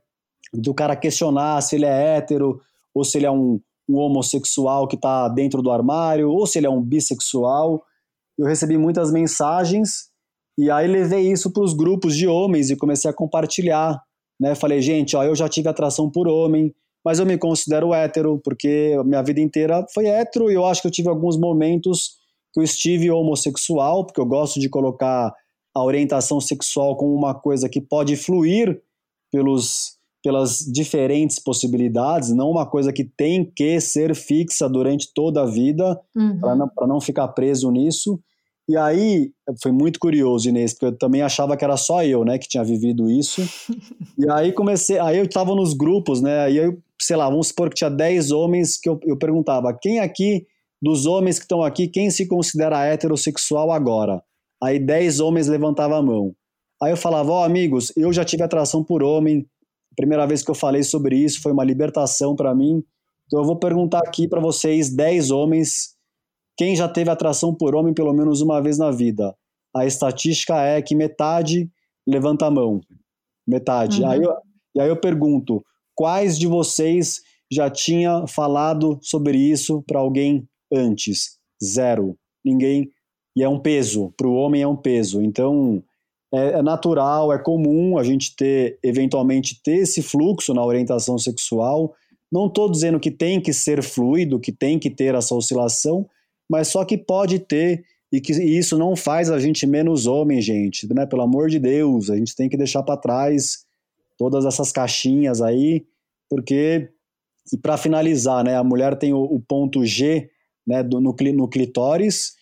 [0.52, 2.60] do cara questionar se ele é hétero
[2.94, 6.66] ou se ele é um, um homossexual que está dentro do armário ou se ele
[6.66, 7.82] é um bissexual.
[8.38, 10.08] Eu recebi muitas mensagens
[10.58, 14.00] e aí levei isso para os grupos de homens e comecei a compartilhar.
[14.40, 14.54] Né?
[14.54, 16.74] Falei, gente, ó, eu já tive atração por homem,
[17.04, 20.88] mas eu me considero hétero, porque minha vida inteira foi hétero e eu acho que
[20.88, 22.16] eu tive alguns momentos
[22.52, 25.34] que eu estive homossexual, porque eu gosto de colocar
[25.74, 28.80] a orientação sexual como uma coisa que pode fluir
[29.32, 29.93] pelos
[30.24, 36.00] pelas diferentes possibilidades, não uma coisa que tem que ser fixa durante toda a vida,
[36.16, 36.40] uhum.
[36.40, 38.18] para não, não ficar preso nisso.
[38.66, 39.30] E aí,
[39.62, 42.64] foi muito curioso, Inês, porque eu também achava que era só eu, né, que tinha
[42.64, 43.42] vivido isso.
[44.18, 47.68] e aí comecei, aí eu estava nos grupos, né, aí eu, sei lá, vamos supor
[47.68, 50.46] que tinha 10 homens que eu, eu perguntava, quem aqui,
[50.80, 54.22] dos homens que estão aqui, quem se considera heterossexual agora?
[54.62, 56.34] Aí 10 homens levantavam a mão.
[56.82, 59.46] Aí eu falava, ó oh, amigos, eu já tive atração por homem,
[59.94, 62.82] a primeira vez que eu falei sobre isso foi uma libertação para mim.
[63.26, 65.94] Então eu vou perguntar aqui para vocês, 10 homens,
[66.58, 69.34] quem já teve atração por homem pelo menos uma vez na vida?
[69.74, 71.70] A estatística é que metade
[72.06, 72.80] levanta a mão.
[73.46, 74.02] Metade.
[74.02, 74.08] Uhum.
[74.08, 74.34] Aí eu,
[74.74, 75.64] e aí eu pergunto,
[75.94, 77.20] quais de vocês
[77.50, 81.38] já tinha falado sobre isso para alguém antes?
[81.62, 82.18] Zero.
[82.44, 82.90] Ninguém.
[83.36, 84.12] E é um peso.
[84.16, 85.22] Para o homem é um peso.
[85.22, 85.82] Então,
[86.34, 91.94] é, é, natural, é comum a gente ter, eventualmente, ter esse fluxo na orientação sexual.
[92.30, 96.08] Não estou dizendo que tem que ser fluido, que tem que ter essa oscilação,
[96.50, 100.92] mas só que pode ter e que isso não faz a gente menos homem, gente,
[100.92, 101.06] né?
[101.06, 103.64] Pelo amor de Deus, a gente tem que deixar para trás
[104.18, 105.84] todas essas caixinhas aí,
[106.28, 106.90] porque
[107.52, 108.56] e para finalizar, né?
[108.56, 110.30] A mulher tem o, o ponto G,
[110.66, 110.82] né?
[110.82, 112.34] Do, no, no clitóris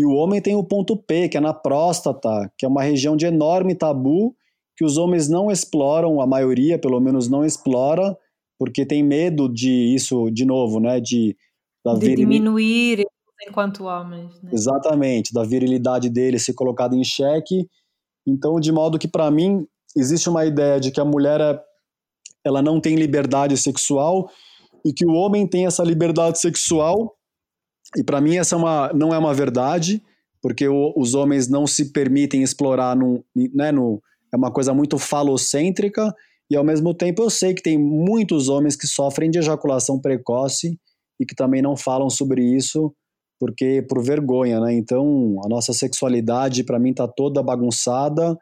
[0.00, 3.14] e o homem tem o ponto P, que é na próstata, que é uma região
[3.14, 4.34] de enorme tabu
[4.74, 8.16] que os homens não exploram, a maioria pelo menos não explora,
[8.58, 11.00] porque tem medo de isso, de novo, né?
[11.00, 11.36] De,
[11.84, 13.04] da de diminuir
[13.46, 14.40] enquanto homens.
[14.42, 14.52] Né?
[14.54, 17.68] Exatamente, da virilidade dele ser colocada em xeque.
[18.26, 21.62] Então, de modo que para mim existe uma ideia de que a mulher é,
[22.42, 24.30] ela não tem liberdade sexual
[24.82, 27.14] e que o homem tem essa liberdade sexual
[27.96, 30.02] e para mim essa é uma, não é uma verdade,
[30.42, 33.24] porque o, os homens não se permitem explorar, no,
[33.54, 36.14] né, no, é uma coisa muito falocêntrica,
[36.50, 40.78] e ao mesmo tempo eu sei que tem muitos homens que sofrem de ejaculação precoce
[41.20, 42.92] e que também não falam sobre isso
[43.40, 44.74] porque por vergonha, né?
[44.74, 48.38] Então, a nossa sexualidade para mim tá toda bagunçada,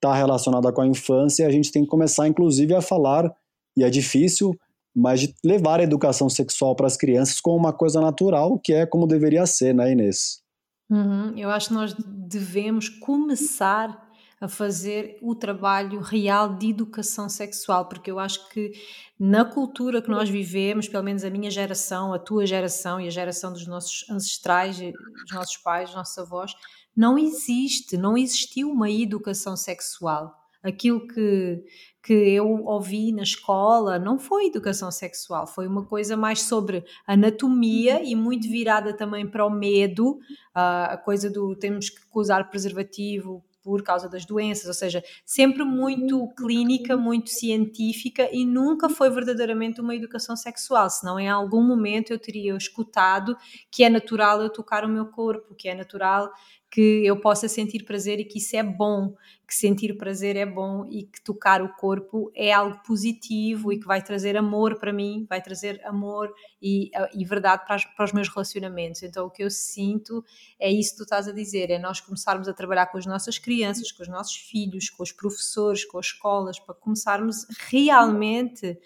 [0.00, 3.32] tá relacionada com a infância, e a gente tem que começar inclusive a falar,
[3.76, 4.52] e é difícil,
[4.94, 8.86] mas de levar a educação sexual para as crianças como uma coisa natural, que é
[8.86, 10.42] como deveria ser, né, Inês?
[10.90, 11.36] Uhum.
[11.36, 14.10] Eu acho que nós devemos começar
[14.42, 18.72] a fazer o trabalho real de educação sexual, porque eu acho que
[19.18, 23.10] na cultura que nós vivemos, pelo menos a minha geração, a tua geração e a
[23.10, 26.54] geração dos nossos ancestrais, dos nossos pais, dos nossos avós,
[26.94, 30.34] não existe, não existiu uma educação sexual.
[30.60, 31.64] Aquilo que
[32.02, 38.02] que eu ouvi na escola não foi educação sexual, foi uma coisa mais sobre anatomia
[38.02, 40.18] e muito virada também para o medo,
[40.52, 46.28] a coisa do temos que usar preservativo por causa das doenças, ou seja, sempre muito
[46.36, 52.18] clínica, muito científica e nunca foi verdadeiramente uma educação sexual, senão em algum momento eu
[52.18, 53.36] teria escutado
[53.70, 56.28] que é natural eu tocar o meu corpo, que é natural
[56.72, 59.14] que eu possa sentir prazer e que isso é bom,
[59.46, 63.86] que sentir prazer é bom e que tocar o corpo é algo positivo e que
[63.86, 68.12] vai trazer amor para mim, vai trazer amor e, e verdade para, as, para, os
[68.14, 69.02] meus relacionamentos.
[69.02, 70.24] Então, o que eu sinto
[70.58, 73.36] é isso que tu estás a dizer: é nós começarmos a trabalhar com as nossas
[73.36, 78.78] crianças, com os nossos filhos, com os professores, com as escolas, para começarmos realmente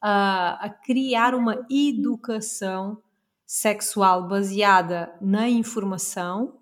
[0.00, 3.00] a, a criar uma educação
[3.46, 6.58] sexual baseada na informação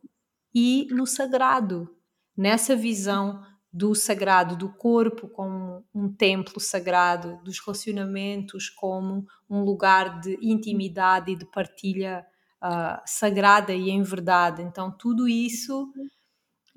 [0.58, 1.86] e no sagrado,
[2.34, 10.18] nessa visão do sagrado, do corpo como um templo sagrado, dos relacionamentos como um lugar
[10.18, 12.24] de intimidade e de partilha
[12.64, 14.62] uh, sagrada e em verdade.
[14.62, 15.92] Então, tudo isso.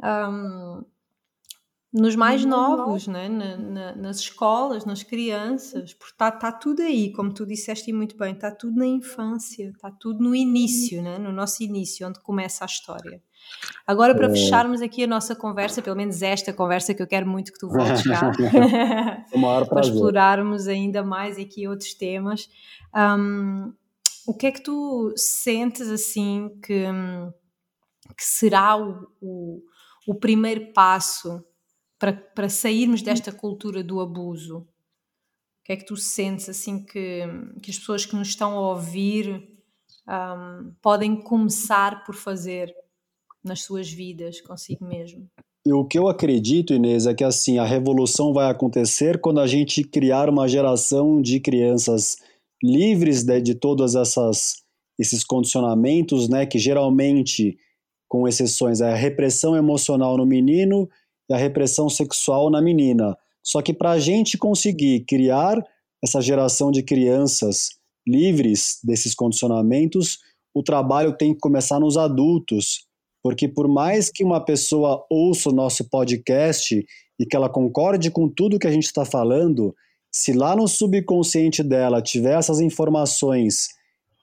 [0.04, 0.84] Um,
[1.92, 3.30] nos mais novos, né?
[3.30, 8.18] Na, na, nas escolas, nas crianças, porque está tá tudo aí, como tu disseste muito
[8.18, 11.18] bem, está tudo na infância, está tudo no início, né?
[11.18, 13.24] no nosso início, onde começa a história.
[13.86, 14.30] Agora, para é.
[14.30, 17.68] fecharmos aqui a nossa conversa, pelo menos esta conversa que eu quero muito que tu
[17.68, 18.32] voltes cá,
[19.68, 22.50] para explorarmos ainda mais aqui outros temas,
[22.96, 23.74] um,
[24.28, 26.86] o que é que tu sentes assim que,
[28.16, 29.62] que será o, o,
[30.08, 31.44] o primeiro passo
[31.98, 34.60] para, para sairmos desta cultura do abuso?
[34.60, 37.24] O que é que tu sentes assim que,
[37.62, 39.60] que as pessoas que nos estão a ouvir
[40.08, 42.74] um, podem começar por fazer
[43.44, 45.28] nas suas vidas consigo mesmo?
[45.68, 49.84] O que eu acredito, Inês, é que assim a revolução vai acontecer quando a gente
[49.84, 52.18] criar uma geração de crianças
[52.64, 54.64] livres de, de todas essas
[54.98, 57.58] esses condicionamentos, né, que geralmente,
[58.10, 60.90] com exceções, é a repressão emocional no menino
[61.30, 63.18] e a repressão sexual na menina.
[63.42, 65.58] Só que para a gente conseguir criar
[66.04, 67.70] essa geração de crianças
[68.06, 70.20] livres desses condicionamentos,
[70.54, 72.86] o trabalho tem que começar nos adultos,
[73.22, 76.86] porque por mais que uma pessoa ouça o nosso podcast
[77.20, 79.76] e que ela concorde com tudo que a gente está falando,
[80.12, 83.68] se lá no subconsciente dela tiver essas informações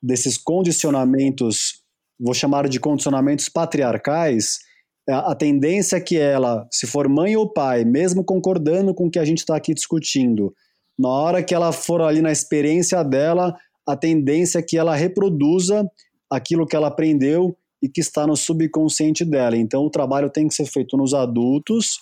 [0.01, 1.83] desses condicionamentos,
[2.19, 4.59] vou chamar de condicionamentos patriarcais,
[5.07, 9.11] é, a tendência é que ela, se for mãe ou pai, mesmo concordando com o
[9.11, 10.53] que a gente está aqui discutindo,
[10.99, 13.55] na hora que ela for ali na experiência dela,
[13.87, 15.89] a tendência é que ela reproduza
[16.29, 19.57] aquilo que ela aprendeu e que está no subconsciente dela.
[19.57, 21.99] Então o trabalho tem que ser feito nos adultos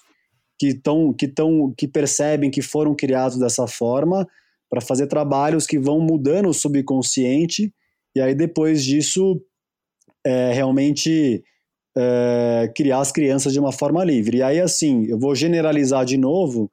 [0.58, 4.26] que estão que estão que percebem que foram criados dessa forma
[4.70, 7.74] para fazer trabalhos que vão mudando o subconsciente
[8.16, 9.42] e aí depois disso
[10.26, 11.44] é, realmente
[11.98, 14.38] é, criar as crianças de uma forma livre.
[14.38, 16.70] E aí, assim, eu vou generalizar de novo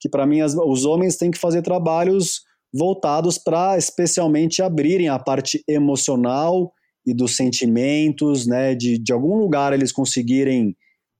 [0.00, 2.42] que para mim as, os homens têm que fazer trabalhos
[2.74, 6.72] voltados para especialmente abrirem a parte emocional
[7.06, 10.76] e dos sentimentos, né, de, de algum lugar eles conseguirem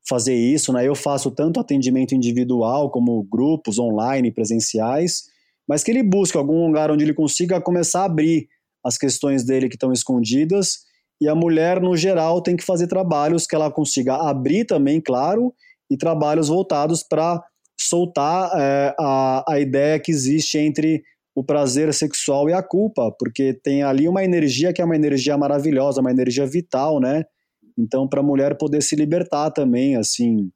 [0.09, 0.87] fazer isso, né?
[0.87, 5.25] Eu faço tanto atendimento individual como grupos online, presenciais,
[5.69, 8.49] mas que ele busque algum lugar onde ele consiga começar a abrir
[8.85, 10.87] as questões dele que estão escondidas
[11.21, 15.53] e a mulher, no geral, tem que fazer trabalhos que ela consiga abrir também, claro,
[15.91, 17.43] e trabalhos voltados para
[17.79, 21.03] soltar é, a, a ideia que existe entre
[21.37, 25.37] o prazer sexual e a culpa, porque tem ali uma energia que é uma energia
[25.37, 27.25] maravilhosa, uma energia vital, né?
[27.79, 30.51] Então, para a mulher poder se libertar também, assim.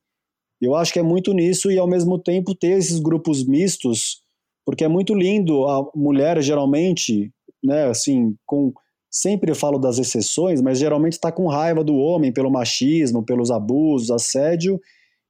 [0.58, 4.22] Eu acho que é muito nisso e, ao mesmo tempo, ter esses grupos mistos,
[4.64, 7.30] porque é muito lindo a mulher, geralmente,
[7.62, 8.72] né, assim, com
[9.10, 13.50] sempre eu falo das exceções, mas geralmente está com raiva do homem pelo machismo, pelos
[13.50, 14.80] abusos, assédio.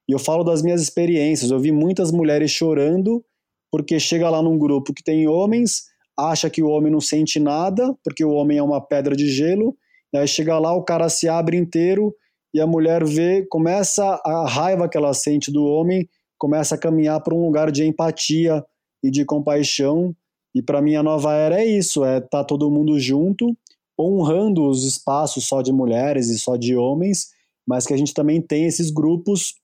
[0.09, 1.51] E eu falo das minhas experiências.
[1.51, 3.25] Eu vi muitas mulheres chorando
[3.71, 5.85] porque chega lá num grupo que tem homens,
[6.19, 9.77] acha que o homem não sente nada, porque o homem é uma pedra de gelo.
[10.13, 12.15] E aí chega lá, o cara se abre inteiro
[12.53, 17.23] e a mulher vê, começa a raiva que ela sente do homem, começa a caminhar
[17.23, 18.65] para um lugar de empatia
[19.03, 20.15] e de compaixão.
[20.55, 23.57] E para mim a nova era é isso, é tá todo mundo junto
[24.01, 27.29] honrando os espaços só de mulheres e só de homens,
[27.67, 29.55] mas que a gente também tem esses grupos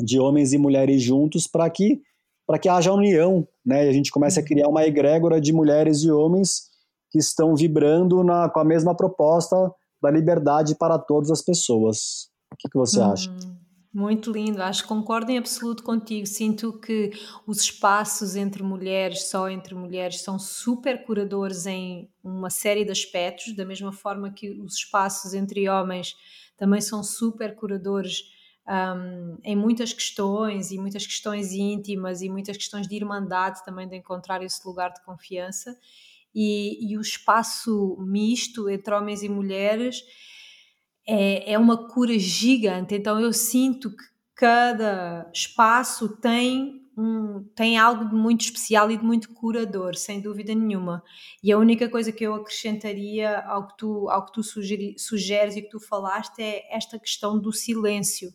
[0.00, 2.00] de homens e mulheres juntos para que
[2.48, 3.84] para que haja união, né?
[3.84, 6.62] E a gente comece a criar uma egrégora de mulheres e homens
[7.10, 9.70] que estão vibrando na, com a mesma proposta
[10.00, 12.30] da liberdade para todas as pessoas.
[12.50, 13.12] O que, que você hum.
[13.12, 13.30] acha?
[13.92, 16.26] Muito lindo, acho que concordo em absoluto contigo.
[16.26, 17.10] Sinto que
[17.46, 23.54] os espaços entre mulheres, só entre mulheres, são super curadores em uma série de aspectos,
[23.54, 26.14] da mesma forma que os espaços entre homens
[26.56, 28.37] também são super curadores
[28.68, 33.96] um, em muitas questões, e muitas questões íntimas, e muitas questões de irmandade também, de
[33.96, 35.76] encontrar esse lugar de confiança.
[36.34, 40.02] E, e o espaço misto entre homens e mulheres
[41.06, 42.94] é, é uma cura gigante.
[42.94, 44.04] Então eu sinto que
[44.34, 50.52] cada espaço tem um, tem algo de muito especial e de muito curador, sem dúvida
[50.54, 51.02] nenhuma.
[51.42, 55.62] E a única coisa que eu acrescentaria ao que tu, ao que tu sugeres e
[55.62, 58.34] que tu falaste é esta questão do silêncio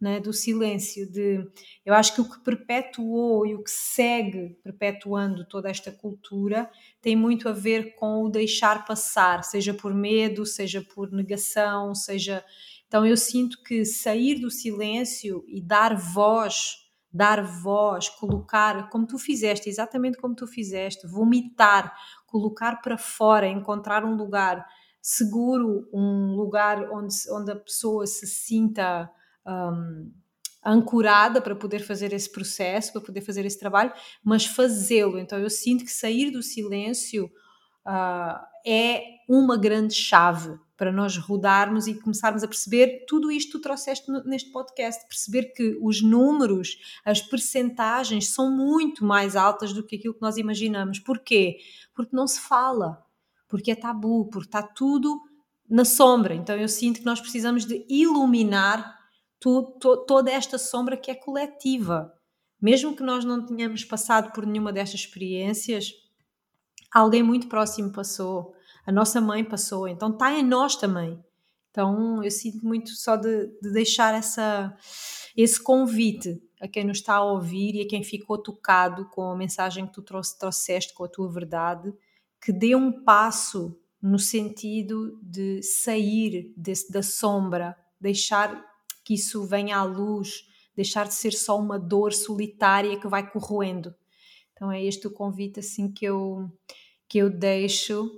[0.00, 1.44] né, do silêncio, de
[1.84, 6.70] eu acho que o que perpetuou e o que segue perpetuando toda esta cultura
[7.00, 12.44] tem muito a ver com o deixar passar, seja por medo, seja por negação, seja.
[12.86, 16.76] Então eu sinto que sair do silêncio e dar voz,
[17.12, 21.94] dar voz, colocar, como tu fizeste, exatamente como tu fizeste, vomitar,
[22.26, 24.66] colocar para fora, encontrar um lugar
[25.00, 29.10] seguro, um lugar onde, onde a pessoa se sinta
[29.46, 30.10] um,
[30.64, 33.92] ancorada para poder fazer esse processo, para poder fazer esse trabalho,
[34.22, 35.18] mas fazê-lo.
[35.18, 37.30] Então eu sinto que sair do silêncio
[37.86, 43.58] uh, é uma grande chave para nós rodarmos e começarmos a perceber tudo isto que
[43.58, 49.84] tu trouxeste neste podcast, perceber que os números, as percentagens são muito mais altas do
[49.84, 50.98] que aquilo que nós imaginamos.
[50.98, 51.58] Porquê?
[51.94, 53.04] Porque não se fala,
[53.48, 55.20] porque é tabu, porque está tudo
[55.68, 56.34] na sombra.
[56.34, 58.93] Então eu sinto que nós precisamos de iluminar
[59.44, 62.14] to, toda esta sombra que é coletiva.
[62.60, 65.92] Mesmo que nós não tenhamos passado por nenhuma destas experiências,
[66.90, 68.54] alguém muito próximo passou,
[68.86, 71.22] a nossa mãe passou, então está em nós também.
[71.70, 74.74] Então eu sinto muito só de, de deixar essa,
[75.36, 79.36] esse convite a quem nos está a ouvir e a quem ficou tocado com a
[79.36, 81.92] mensagem que tu trouxe, trouxeste, com a tua verdade,
[82.40, 88.73] que dê um passo no sentido de sair desse, da sombra, deixar
[89.04, 93.94] que isso venha à luz, deixar de ser só uma dor solitária que vai corroendo.
[94.52, 96.50] Então é este o convite assim que eu
[97.08, 98.10] que eu deixo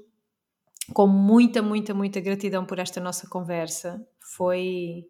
[0.95, 4.01] com muita, muita, muita gratidão por esta nossa conversa.
[4.37, 5.05] Foi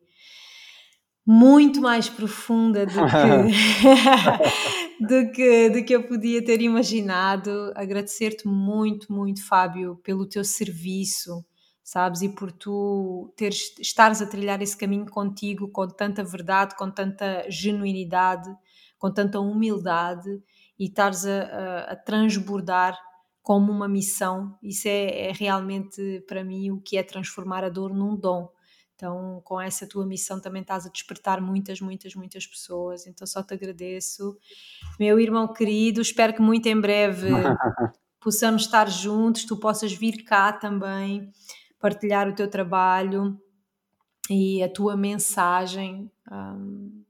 [1.26, 7.72] muito mais profunda do que, do que, do que eu podia ter imaginado.
[7.74, 11.44] Agradecer-te muito, muito, Fábio, pelo teu serviço,
[11.86, 12.20] sabes?
[12.20, 17.48] E por tu teres, estares a trilhar esse caminho contigo com tanta verdade, com tanta
[17.48, 18.52] genuinidade,
[18.98, 20.28] com tanta humildade
[20.76, 22.98] e estares a, a, a transbordar
[23.40, 24.58] como uma missão.
[24.60, 28.50] Isso é, é realmente para mim o que é transformar a dor num dom.
[28.96, 33.06] Então, com essa tua missão também estás a despertar muitas, muitas, muitas pessoas.
[33.06, 34.36] Então, só te agradeço.
[34.98, 37.28] Meu irmão querido, espero que muito em breve
[38.18, 41.30] possamos estar juntos, tu possas vir cá também
[41.86, 43.38] partilhar o teu trabalho
[44.28, 46.10] e a tua mensagem.
[46.30, 47.04] Um,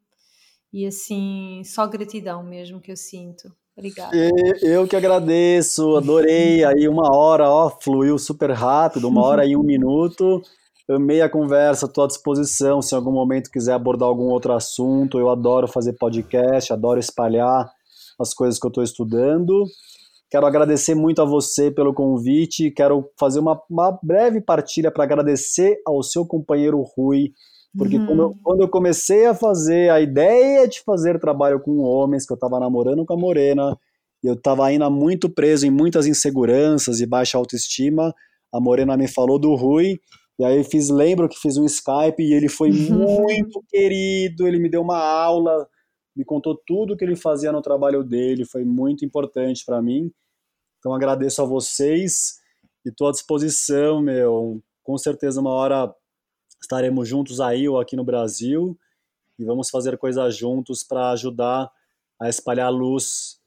[0.70, 3.50] e assim, só gratidão mesmo que eu sinto.
[3.74, 4.14] Obrigada.
[4.60, 6.62] Eu que agradeço, adorei.
[6.66, 10.42] Aí uma hora, ó, fluiu super rápido, uma hora e um minuto.
[10.90, 12.82] Amei a conversa, estou à disposição.
[12.82, 17.66] Se em algum momento quiser abordar algum outro assunto, eu adoro fazer podcast, adoro espalhar
[18.20, 19.64] as coisas que eu estou estudando.
[20.28, 22.70] Quero agradecer muito a você pelo convite.
[22.70, 27.32] Quero fazer uma, uma breve partilha para agradecer ao seu companheiro Rui,
[27.76, 28.06] porque uhum.
[28.06, 32.32] quando, eu, quando, eu, comecei a fazer a ideia de fazer trabalho com homens, que
[32.32, 33.76] eu estava namorando com a Morena,
[34.24, 38.14] e eu estava ainda muito preso em muitas inseguranças e baixa autoestima,
[38.52, 40.00] a Morena me falou do Rui,
[40.38, 43.22] e aí fiz, lembro que fiz um Skype e ele foi uhum.
[43.22, 45.66] muito querido, ele me deu uma aula
[46.16, 50.10] me contou tudo que ele fazia no trabalho dele, foi muito importante para mim.
[50.78, 52.40] Então agradeço a vocês
[52.84, 54.62] e estou à disposição, meu.
[54.82, 55.94] Com certeza uma hora
[56.60, 58.78] estaremos juntos aí ou aqui no Brasil
[59.38, 61.70] e vamos fazer coisas juntos para ajudar
[62.18, 63.38] a espalhar luz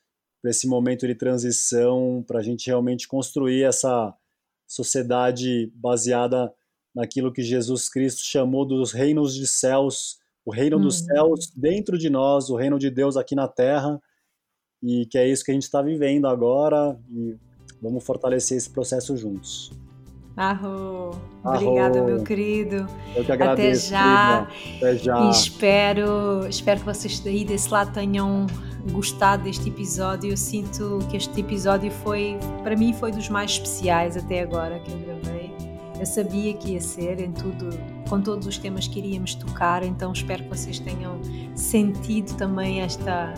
[0.42, 4.14] para esse momento de transição, para a gente realmente construir essa
[4.68, 6.54] sociedade baseada
[6.94, 10.19] naquilo que Jesus Cristo chamou dos reinos de céus
[10.50, 10.84] o reino uhum.
[10.84, 14.02] dos céus dentro de nós, o reino de Deus aqui na terra,
[14.82, 17.38] e que é isso que a gente está vivendo agora, e
[17.80, 19.72] vamos fortalecer esse processo juntos.
[20.36, 21.12] Arro.
[21.44, 22.88] Obrigada, meu querido.
[23.16, 23.94] Eu que agradeço.
[23.94, 24.48] Até já.
[24.78, 25.20] Até já.
[25.20, 28.48] E espero, espero que vocês daí desse lado tenham
[28.92, 30.32] gostado deste episódio.
[30.32, 34.92] Eu sinto que este episódio foi, para mim, foi dos mais especiais até agora que
[34.92, 35.59] eu gravei.
[36.00, 37.70] Eu sabia que ia ser em tudo,
[38.08, 41.20] com todos os temas que iríamos tocar, então espero que vocês tenham
[41.56, 43.34] sentido também esta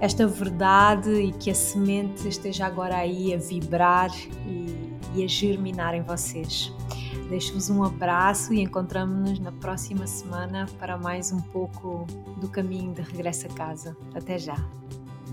[0.00, 4.10] esta verdade e que a semente esteja agora aí a vibrar
[4.46, 6.72] e, e a germinar em vocês.
[7.28, 12.06] Deixo-vos um abraço e encontramos-nos na próxima semana para mais um pouco
[12.36, 13.96] do caminho de regresso a casa.
[14.14, 14.56] Até já!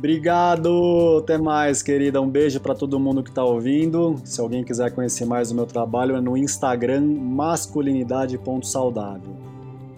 [0.04, 2.22] Obrigado, até mais, querida.
[2.22, 4.20] Um beijo para todo mundo que está ouvindo.
[4.26, 9.34] Se alguém quiser conhecer mais o meu trabalho, é no Instagram masculinidade.saudável.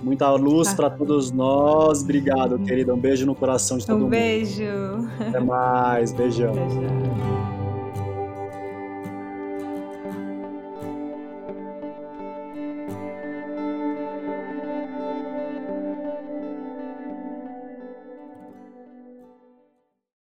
[0.03, 0.75] Muita luz ah.
[0.75, 2.03] para todos nós.
[2.03, 2.93] Obrigado, querida.
[2.93, 4.09] Um beijo no coração de todo um mundo.
[4.09, 4.61] Um beijo.
[5.19, 6.13] Até mais.
[6.13, 6.53] Beijão.
[6.53, 7.44] Beijão.